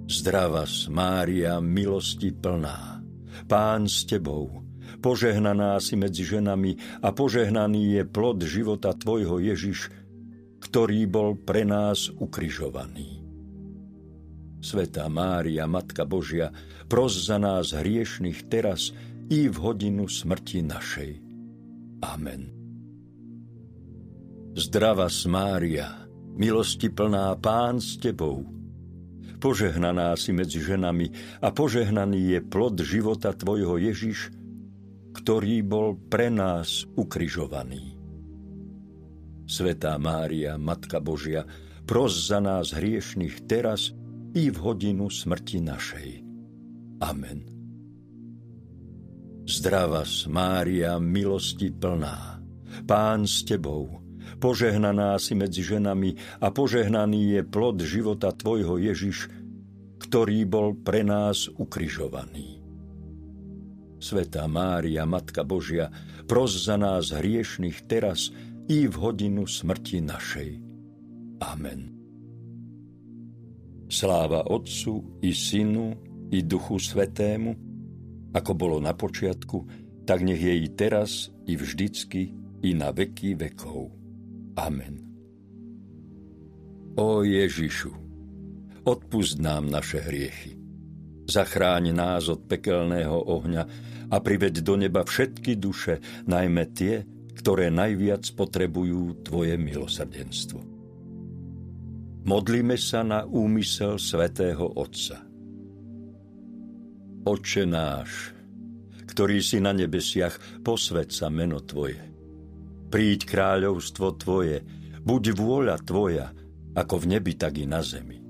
Zdrava 0.06 0.70
Mária, 0.94 1.58
milosti 1.58 2.30
plná, 2.30 3.02
Pán 3.50 3.89
s 3.89 4.06
Tebou, 4.06 4.62
požehnaná 5.02 5.82
si 5.82 5.98
medzi 5.98 6.22
ženami 6.22 7.02
a 7.02 7.10
požehnaný 7.10 7.98
je 7.98 8.04
plod 8.06 8.38
života 8.46 8.94
Tvojho 8.94 9.41
Ježiš, 9.41 9.89
ktorý 10.62 11.10
bol 11.10 11.34
pre 11.41 11.65
nás 11.65 12.13
ukrižovaný. 12.13 13.26
Svetá 14.62 15.10
Mária, 15.10 15.65
Matka 15.65 16.06
Božia, 16.06 16.54
pros 16.86 17.26
za 17.26 17.41
nás 17.41 17.74
hriešných 17.74 18.46
teraz 18.46 18.94
i 19.30 19.50
v 19.50 19.56
hodinu 19.58 20.06
smrti 20.06 20.62
našej. 20.65 21.12
Amen. 22.06 22.54
Zdrava 24.54 25.10
Mária, 25.26 26.06
milosti 26.38 26.94
plná 26.94 27.34
Pán 27.41 27.82
s 27.82 27.98
Tebou, 27.98 28.55
požehnaná 29.38 30.15
si 30.19 30.32
medzi 30.32 30.62
ženami 30.62 31.39
a 31.41 31.52
požehnaný 31.52 32.36
je 32.36 32.39
plod 32.43 32.80
života 32.82 33.36
Tvojho 33.36 33.80
Ježiš, 33.80 34.32
ktorý 35.15 35.63
bol 35.63 35.95
pre 35.95 36.28
nás 36.28 36.84
ukrižovaný. 36.95 37.95
Svetá 39.45 39.95
Mária, 40.02 40.58
Matka 40.58 40.98
Božia, 41.00 41.45
pros 41.86 42.28
za 42.28 42.41
nás 42.41 42.74
hriešných 42.74 43.45
teraz 43.45 43.93
i 44.34 44.50
v 44.50 44.58
hodinu 44.58 45.08
smrti 45.08 45.62
našej. 45.62 46.10
Amen. 47.06 47.39
Zdrava 49.45 50.02
Mária, 50.26 50.98
milosti 50.98 51.69
plná, 51.69 52.41
Pán 52.89 53.30
s 53.30 53.45
Tebou, 53.45 54.05
požehnaná 54.38 55.18
si 55.22 55.34
medzi 55.34 55.62
ženami 55.66 56.42
a 56.42 56.52
požehnaný 56.52 57.40
je 57.40 57.42
plod 57.44 57.82
života 57.82 58.32
Tvojho 58.34 58.78
Ježiš, 58.82 59.30
ktorý 60.02 60.46
bol 60.46 60.78
pre 60.78 61.02
nás 61.02 61.50
ukrižovaný. 61.50 62.62
Svetá 63.98 64.46
Mária, 64.46 65.08
Matka 65.08 65.42
Božia, 65.42 65.90
pros 66.30 66.54
za 66.54 66.78
nás 66.78 67.10
hriešných 67.10 67.90
teraz 67.90 68.30
i 68.70 68.86
v 68.86 68.96
hodinu 69.02 69.50
smrti 69.50 70.04
našej. 70.06 70.50
Amen. 71.42 71.96
Sláva 73.90 74.46
Otcu 74.50 75.22
i 75.22 75.34
Synu 75.34 75.94
i 76.34 76.42
Duchu 76.42 76.82
Svetému, 76.82 77.52
ako 78.34 78.52
bolo 78.58 78.78
na 78.82 78.94
počiatku, 78.98 79.58
tak 80.06 80.22
nech 80.22 80.42
je 80.42 80.54
i 80.54 80.68
teraz, 80.74 81.34
i 81.50 81.58
vždycky, 81.58 82.34
i 82.62 82.70
na 82.74 82.94
veky 82.94 83.38
vekov. 83.38 84.05
Amen. 84.56 85.04
O 86.96 87.28
Ježišu, 87.28 87.91
odpust 88.88 89.36
nám 89.44 89.68
naše 89.68 90.00
hriechy. 90.00 90.56
Zachráň 91.28 91.91
nás 91.91 92.32
od 92.32 92.48
pekelného 92.48 93.20
ohňa 93.20 93.63
a 94.13 94.18
priveď 94.22 94.63
do 94.63 94.80
neba 94.80 95.04
všetky 95.04 95.60
duše, 95.60 96.00
najmä 96.30 96.72
tie, 96.72 97.04
ktoré 97.36 97.68
najviac 97.68 98.24
potrebujú 98.32 99.28
Tvoje 99.28 99.60
milosrdenstvo. 99.60 100.60
Modlíme 102.26 102.80
sa 102.80 103.04
na 103.04 103.28
úmysel 103.28 104.00
svätého 104.00 104.65
Otca. 104.65 105.20
Oče 107.26 107.63
náš, 107.68 108.32
ktorý 109.10 109.41
si 109.41 109.60
na 109.60 109.76
nebesiach, 109.76 110.63
posved 110.63 111.12
sa 111.12 111.28
meno 111.28 111.60
Tvoje. 111.60 112.14
Príď 112.95 113.27
kráľovstvo 113.27 114.15
Tvoje, 114.15 114.63
buď 115.03 115.36
vôľa 115.36 115.84
Tvoja, 115.84 116.31
ako 116.79 117.03
v 117.03 117.05
nebi, 117.12 117.36
tak 117.36 117.60
i 117.60 117.67
na 117.67 117.84
zemi. 117.84 118.23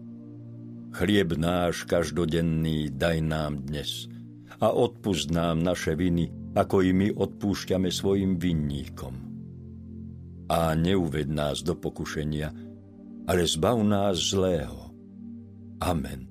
Chlieb 0.89 1.38
náš 1.38 1.86
každodenný 1.86 2.89
daj 2.89 3.21
nám 3.21 3.62
dnes 3.62 4.10
a 4.58 4.73
odpust 4.73 5.30
nám 5.30 5.62
naše 5.62 5.93
viny, 5.93 6.34
ako 6.58 6.82
i 6.82 6.97
my 6.97 7.13
odpúšťame 7.13 7.93
svojim 7.93 8.41
vinníkom. 8.41 9.13
A 10.49 10.73
neuved 10.73 11.30
nás 11.30 11.62
do 11.62 11.78
pokušenia, 11.78 12.49
ale 13.30 13.45
zbav 13.45 13.78
nás 13.86 14.17
zlého. 14.17 14.89
Amen. 15.78 16.25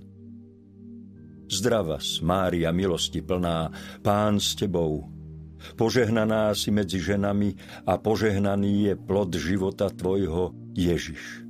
Zdrava, 1.47 2.03
Mária, 2.27 2.75
milosti 2.75 3.23
plná, 3.23 3.71
Pán 4.03 4.43
s 4.43 4.59
Tebou, 4.59 5.14
požehnaná 5.75 6.53
si 6.53 6.69
medzi 6.69 7.01
ženami 7.01 7.57
a 7.89 7.97
požehnaný 7.97 8.93
je 8.93 8.95
plod 9.01 9.33
života 9.33 9.89
Tvojho, 9.89 10.53
Ježiš. 10.77 11.45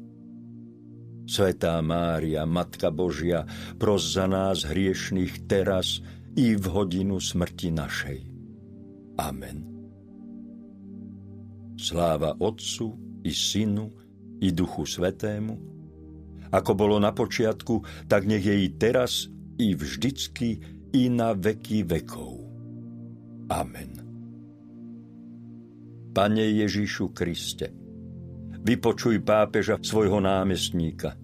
Svetá 1.24 1.80
Mária, 1.80 2.44
Matka 2.44 2.92
Božia, 2.92 3.48
pros 3.80 4.12
za 4.12 4.28
nás 4.28 4.68
hriešných 4.68 5.48
teraz 5.48 6.04
i 6.36 6.52
v 6.54 6.64
hodinu 6.68 7.16
smrti 7.16 7.72
našej. 7.72 8.18
Amen. 9.18 9.58
Sláva 11.80 12.36
Otcu 12.38 13.20
i 13.24 13.32
Synu 13.32 13.88
i 14.44 14.52
Duchu 14.52 14.84
Svetému, 14.84 15.74
ako 16.54 16.72
bolo 16.78 16.96
na 17.02 17.10
počiatku, 17.10 18.06
tak 18.06 18.30
nech 18.30 18.46
je 18.46 18.54
i 18.54 18.68
teraz, 18.78 19.26
i 19.58 19.74
vždycky, 19.74 20.62
i 20.94 21.10
na 21.10 21.34
veky 21.34 21.82
vekov. 21.82 22.46
Amen. 23.50 23.93
Pane 26.14 26.46
Ježišu 26.46 27.10
Kriste, 27.10 27.74
vypočuj 28.62 29.18
pápeža 29.26 29.82
svojho 29.82 30.22
námestníka, 30.22 31.18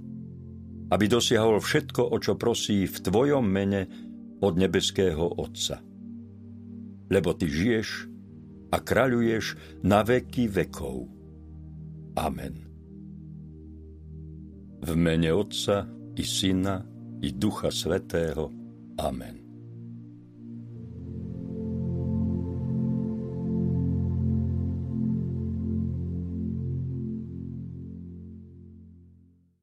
aby 0.90 1.04
dosiahol 1.06 1.62
všetko, 1.62 2.10
o 2.10 2.16
čo 2.18 2.34
prosí 2.34 2.90
v 2.90 2.96
Tvojom 2.98 3.46
mene 3.46 3.86
od 4.42 4.58
nebeského 4.58 5.38
Otca. 5.38 5.78
Lebo 7.06 7.30
Ty 7.38 7.46
žiješ 7.46 7.88
a 8.74 8.76
kráľuješ 8.82 9.78
na 9.86 10.02
veky 10.02 10.50
vekov. 10.50 11.06
Amen. 12.18 12.54
V 14.82 14.90
mene 14.98 15.30
Otca 15.30 15.86
i 16.18 16.24
Syna 16.26 16.82
i 17.22 17.30
Ducha 17.30 17.70
Svetého. 17.70 18.50
Amen. 18.98 19.39